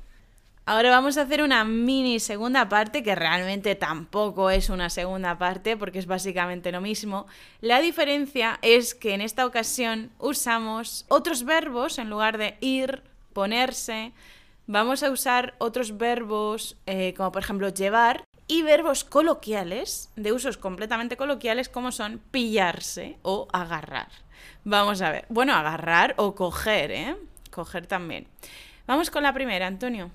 Ahora 0.66 0.90
vamos 0.90 1.18
a 1.18 1.22
hacer 1.22 1.42
una 1.42 1.64
mini 1.64 2.20
segunda 2.20 2.68
parte 2.68 3.02
que 3.02 3.16
realmente 3.16 3.76
tampoco 3.76 4.50
es 4.50 4.70
una 4.70 4.90
segunda 4.90 5.38
parte 5.38 5.78
porque 5.78 5.98
es 5.98 6.08
básicamente 6.08 6.74
lo 6.74 6.82
mismo. 6.82 7.26
La 7.62 7.80
diferencia 7.80 8.60
es 8.62 8.94
que 8.94 9.14
en 9.14 9.22
esta 9.22 9.46
ocasión 9.46 10.12
usamos 10.20 11.06
otros 11.08 11.46
verbos 11.46 12.00
en 12.00 12.10
lugar 12.10 12.38
de 12.38 12.58
ir, 12.60 13.02
ponerse. 13.32 14.12
Vamos 14.66 15.04
a 15.04 15.10
usar 15.10 15.56
otros 15.60 15.98
verbos 15.98 16.76
eh, 16.86 17.14
como 17.16 17.32
por 17.32 17.44
ejemplo 17.44 17.70
llevar 17.70 18.27
y 18.48 18.62
verbos 18.62 19.04
coloquiales, 19.04 20.10
de 20.16 20.32
usos 20.32 20.58
completamente 20.58 21.18
coloquiales 21.18 21.70
como 21.70 21.92
son 21.92 22.22
pillarse 22.32 23.18
o 23.22 23.48
agarrar. 23.52 24.08
Vamos 24.64 25.02
a 25.02 25.12
ver. 25.12 25.26
Bueno, 25.30 25.54
agarrar 25.54 26.14
o 26.18 26.36
coger, 26.36 26.92
¿eh? 26.92 27.18
Coger 27.52 27.88
también. 27.88 28.28
Vamos 28.86 29.10
con 29.10 29.24
la 29.24 29.34
primera, 29.34 29.68
Antonio. 29.68 30.12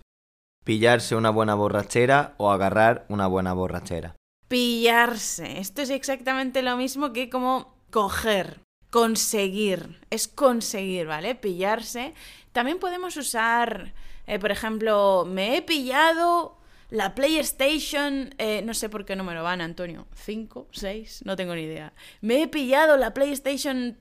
Pillarse 0.64 1.16
una 1.16 1.30
buena 1.30 1.54
borrachera 1.54 2.34
o 2.38 2.50
agarrar 2.50 3.04
una 3.08 3.26
buena 3.26 3.52
borrachera. 3.52 4.14
Pillarse. 4.48 5.58
Esto 5.58 5.82
es 5.82 5.90
exactamente 5.90 6.62
lo 6.62 6.76
mismo 6.76 7.12
que 7.12 7.28
como 7.28 7.74
coger, 7.90 8.60
conseguir. 8.90 10.00
Es 10.10 10.28
conseguir, 10.28 11.06
¿vale? 11.06 11.34
Pillarse. 11.34 12.14
También 12.52 12.78
podemos 12.78 13.16
usar, 13.16 13.92
eh, 14.26 14.38
por 14.38 14.52
ejemplo, 14.52 15.26
me 15.26 15.56
he 15.56 15.62
pillado 15.62 16.61
la 16.92 17.14
PlayStation, 17.14 18.34
eh, 18.36 18.60
no 18.62 18.74
sé 18.74 18.90
por 18.90 19.06
qué 19.06 19.16
número 19.16 19.42
van, 19.42 19.62
Antonio. 19.62 20.06
¿Cinco? 20.14 20.68
¿Seis? 20.72 21.22
No 21.24 21.36
tengo 21.36 21.54
ni 21.54 21.62
idea. 21.62 21.94
Me 22.20 22.42
he 22.42 22.48
pillado 22.48 22.98
la 22.98 23.14
PlayStation 23.14 23.96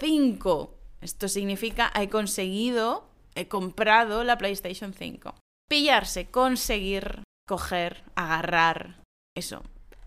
5. 0.00 0.76
Esto 1.00 1.28
significa 1.28 1.92
he 1.94 2.08
conseguido, 2.08 3.08
he 3.36 3.46
comprado 3.46 4.24
la 4.24 4.38
PlayStation 4.38 4.92
5. 4.92 5.36
Pillarse, 5.70 6.32
conseguir, 6.32 7.22
coger, 7.46 8.02
agarrar. 8.16 8.96
Eso. 9.36 9.62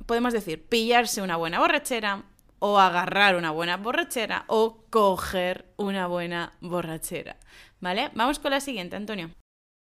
Podemos 0.06 0.34
decir 0.34 0.68
pillarse 0.68 1.22
una 1.22 1.38
buena 1.38 1.60
borrachera 1.60 2.26
o 2.60 2.80
agarrar 2.80 3.38
una 3.38 3.52
buena 3.52 3.78
borrachera 3.78 4.44
o 4.48 4.84
coger 4.90 5.72
una 5.78 6.08
buena 6.08 6.52
borrachera. 6.60 7.38
¿Vale? 7.80 8.12
Vamos 8.14 8.40
con 8.40 8.52
la 8.52 8.60
siguiente, 8.60 8.98
Antonio. 8.98 9.32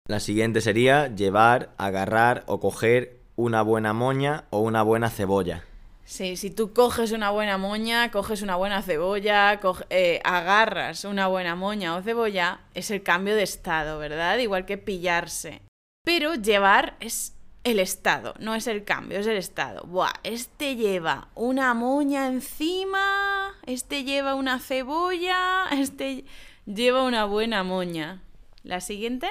La 0.07 0.19
siguiente 0.19 0.61
sería 0.61 1.07
llevar, 1.07 1.73
agarrar 1.77 2.43
o 2.47 2.59
coger 2.59 3.19
una 3.35 3.61
buena 3.61 3.93
moña 3.93 4.45
o 4.49 4.59
una 4.59 4.83
buena 4.83 5.09
cebolla. 5.09 5.63
Sí, 6.03 6.35
si 6.35 6.51
tú 6.51 6.73
coges 6.73 7.13
una 7.13 7.29
buena 7.29 7.57
moña, 7.57 8.11
coges 8.11 8.41
una 8.41 8.57
buena 8.57 8.81
cebolla, 8.81 9.59
eh, 9.89 10.19
agarras 10.23 11.05
una 11.05 11.27
buena 11.27 11.55
moña 11.55 11.95
o 11.95 12.01
cebolla, 12.01 12.59
es 12.73 12.91
el 12.91 13.03
cambio 13.03 13.35
de 13.35 13.43
estado, 13.43 13.97
¿verdad? 13.99 14.37
Igual 14.39 14.65
que 14.65 14.77
pillarse. 14.77 15.61
Pero 16.03 16.35
llevar 16.35 16.97
es 16.99 17.35
el 17.63 17.79
Estado, 17.79 18.33
no 18.39 18.55
es 18.55 18.67
el 18.67 18.83
cambio, 18.83 19.19
es 19.19 19.27
el 19.27 19.37
Estado. 19.37 19.83
Buah, 19.85 20.13
este 20.23 20.75
lleva 20.75 21.29
una 21.35 21.73
moña 21.73 22.27
encima, 22.27 23.55
este 23.65 24.03
lleva 24.03 24.35
una 24.35 24.59
cebolla, 24.59 25.67
este 25.71 26.25
lleva 26.65 27.03
una 27.03 27.25
buena 27.25 27.63
moña. 27.63 28.21
¿La 28.63 28.81
siguiente? 28.81 29.27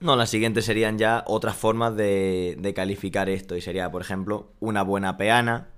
No, 0.00 0.16
las 0.16 0.30
siguientes 0.30 0.64
serían 0.64 0.98
ya 0.98 1.24
otras 1.26 1.56
formas 1.56 1.94
de, 1.96 2.56
de 2.58 2.74
calificar 2.74 3.28
esto. 3.28 3.56
Y 3.56 3.60
sería, 3.60 3.90
por 3.90 4.00
ejemplo, 4.02 4.52
una 4.60 4.82
buena 4.82 5.16
peana, 5.16 5.68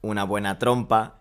una 0.00 0.24
buena 0.24 0.58
trompa, 0.58 1.20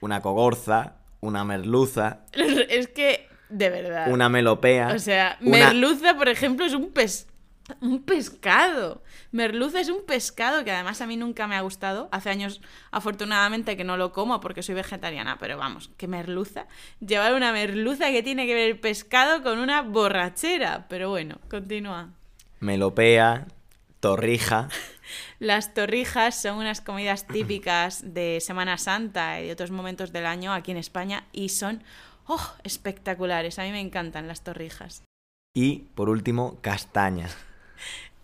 una 0.00 0.20
cogorza, 0.22 0.96
una 1.20 1.44
merluza, 1.44 2.20
Es 2.34 2.88
que, 2.88 3.28
de 3.50 3.68
verdad. 3.70 4.10
una 4.10 4.28
melopea. 4.28 4.88
O 4.94 4.98
sea, 4.98 5.36
una- 5.42 5.58
merluza, 5.58 6.14
por 6.16 6.28
ejemplo, 6.28 6.64
es 6.66 6.72
un 6.74 6.90
pes 6.90 7.28
un 7.80 8.02
pescado. 8.02 9.02
Merluza 9.32 9.80
es 9.80 9.88
un 9.88 10.04
pescado 10.04 10.64
que 10.64 10.72
además 10.72 11.00
a 11.00 11.06
mí 11.06 11.16
nunca 11.16 11.46
me 11.46 11.56
ha 11.56 11.60
gustado. 11.62 12.08
Hace 12.12 12.30
años, 12.30 12.60
afortunadamente, 12.90 13.76
que 13.76 13.84
no 13.84 13.96
lo 13.96 14.12
como 14.12 14.40
porque 14.40 14.62
soy 14.62 14.74
vegetariana, 14.74 15.38
pero 15.38 15.56
vamos, 15.56 15.90
que 15.96 16.08
merluza. 16.08 16.66
Llevar 17.00 17.34
una 17.34 17.52
merluza 17.52 18.10
que 18.10 18.22
tiene 18.22 18.46
que 18.46 18.54
ver 18.54 18.68
el 18.70 18.78
pescado 18.78 19.42
con 19.42 19.58
una 19.58 19.82
borrachera. 19.82 20.86
Pero 20.88 21.10
bueno, 21.10 21.38
continúa. 21.48 22.10
melopea, 22.60 23.46
torrija. 24.00 24.68
Las 25.38 25.74
torrijas 25.74 26.40
son 26.40 26.58
unas 26.58 26.80
comidas 26.80 27.26
típicas 27.26 28.14
de 28.14 28.38
Semana 28.40 28.78
Santa 28.78 29.40
y 29.40 29.46
de 29.46 29.52
otros 29.52 29.70
momentos 29.70 30.12
del 30.12 30.26
año 30.26 30.52
aquí 30.52 30.70
en 30.70 30.78
España 30.78 31.24
y 31.32 31.50
son 31.50 31.82
oh, 32.26 32.52
espectaculares. 32.62 33.58
A 33.58 33.62
mí 33.62 33.72
me 33.72 33.80
encantan 33.80 34.28
las 34.28 34.42
torrijas. 34.42 35.02
Y, 35.56 35.86
por 35.94 36.08
último, 36.08 36.58
castaña. 36.62 37.28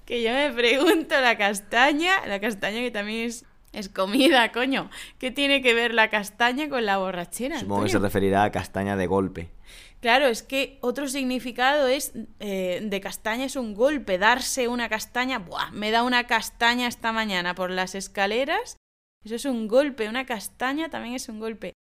Que 0.04 0.22
yo 0.22 0.32
me 0.32 0.50
pregunto 0.52 1.20
la 1.20 1.36
castaña, 1.38 2.26
la 2.26 2.40
castaña 2.40 2.80
que 2.80 2.90
también 2.90 3.28
es, 3.28 3.44
es 3.72 3.88
comida, 3.88 4.50
coño. 4.52 4.90
¿Qué 5.18 5.30
tiene 5.30 5.62
que 5.62 5.74
ver 5.74 5.94
la 5.94 6.10
castaña 6.10 6.68
con 6.68 6.84
la 6.84 6.98
borrachera? 6.98 7.60
Supongo 7.60 7.84
que 7.84 7.90
se 7.90 7.98
referirá 7.98 8.44
a 8.44 8.50
castaña 8.50 8.96
de 8.96 9.06
golpe. 9.06 9.50
Claro, 10.00 10.26
es 10.26 10.42
que 10.42 10.78
otro 10.80 11.08
significado 11.08 11.86
es 11.86 12.12
eh, 12.40 12.80
de 12.82 13.00
castaña 13.00 13.44
es 13.44 13.56
un 13.56 13.74
golpe, 13.74 14.16
darse 14.16 14.66
una 14.66 14.88
castaña. 14.88 15.38
Buah, 15.38 15.70
me 15.72 15.90
da 15.90 16.02
una 16.04 16.26
castaña 16.26 16.88
esta 16.88 17.12
mañana 17.12 17.54
por 17.54 17.70
las 17.70 17.94
escaleras. 17.94 18.76
Eso 19.24 19.34
es 19.34 19.44
un 19.44 19.68
golpe, 19.68 20.08
una 20.08 20.24
castaña 20.24 20.88
también 20.88 21.14
es 21.14 21.28
un 21.28 21.38
golpe. 21.38 21.74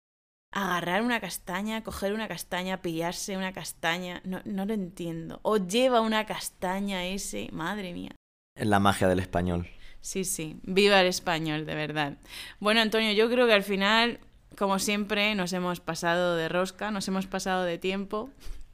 Agarrar 0.51 1.03
una 1.03 1.19
castaña, 1.19 1.83
coger 1.83 2.13
una 2.13 2.27
castaña, 2.27 2.81
pillarse 2.81 3.37
una 3.37 3.53
castaña, 3.53 4.21
no, 4.25 4.41
no 4.45 4.65
lo 4.65 4.73
entiendo. 4.73 5.39
O 5.43 5.57
lleva 5.57 6.01
una 6.01 6.25
castaña 6.25 7.05
ese, 7.05 7.49
madre 7.51 7.93
mía. 7.93 8.15
Es 8.55 8.67
la 8.67 8.79
magia 8.79 9.07
del 9.07 9.19
español. 9.19 9.67
Sí, 10.01 10.23
sí, 10.23 10.57
viva 10.63 11.01
el 11.01 11.07
español, 11.07 11.65
de 11.65 11.75
verdad. 11.75 12.17
Bueno, 12.59 12.81
Antonio, 12.81 13.11
yo 13.11 13.29
creo 13.29 13.47
que 13.47 13.53
al 13.53 13.63
final, 13.63 14.19
como 14.57 14.79
siempre, 14.79 15.35
nos 15.35 15.53
hemos 15.53 15.79
pasado 15.79 16.35
de 16.35 16.49
rosca, 16.49 16.89
nos 16.89 17.07
hemos 17.07 17.27
pasado 17.27 17.63
de 17.63 17.77
tiempo. 17.77 18.29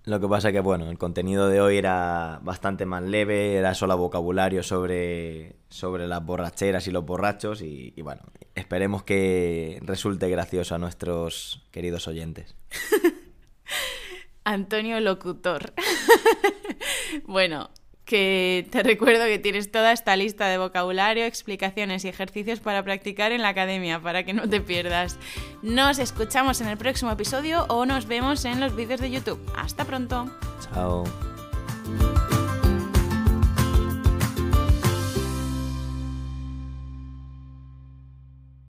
Lo 0.05 0.19
que 0.19 0.27
pasa 0.27 0.51
que, 0.51 0.59
bueno, 0.59 0.89
el 0.91 0.99
contenido 0.99 1.49
de 1.49 1.61
hoy 1.61 1.77
era 1.77 2.39
bastante 2.43 2.85
más 2.85 3.01
leve, 3.01 3.55
era 3.55 3.73
solo 3.73 3.97
vocabulario 3.97 4.61
sobre, 4.61 5.55
sobre 5.69 6.07
las 6.07 6.23
borracheras 6.23 6.87
y 6.87 6.91
los 6.91 7.03
borrachos 7.03 7.63
y, 7.63 7.91
y, 7.95 8.01
bueno, 8.03 8.21
esperemos 8.53 9.01
que 9.01 9.79
resulte 9.81 10.29
gracioso 10.29 10.75
a 10.75 10.77
nuestros 10.77 11.65
queridos 11.71 12.07
oyentes. 12.07 12.55
Antonio 14.43 14.99
Locutor. 14.99 15.73
bueno, 17.25 17.71
que 18.05 18.67
te 18.71 18.83
recuerdo 18.83 19.25
que 19.25 19.39
tienes 19.39 19.71
toda 19.71 19.91
esta 19.91 20.15
lista 20.15 20.47
de 20.47 20.57
vocabulario, 20.57 21.25
explicaciones 21.25 22.05
y 22.05 22.07
ejercicios 22.07 22.59
para 22.59 22.83
practicar 22.83 23.31
en 23.31 23.41
la 23.41 23.49
academia, 23.49 23.99
para 23.99 24.23
que 24.23 24.33
no 24.33 24.47
te 24.47 24.61
pierdas. 24.61 25.17
Nos 25.61 25.99
escuchamos 25.99 26.61
en 26.61 26.67
el 26.67 26.77
próximo 26.77 27.11
episodio 27.11 27.65
o 27.67 27.85
nos 27.85 28.07
vemos 28.07 28.45
en 28.45 28.59
los 28.59 28.75
vídeos 28.75 29.01
de 29.01 29.11
YouTube. 29.11 29.39
Hasta 29.55 29.85
pronto. 29.85 30.31
Chao. 30.61 31.03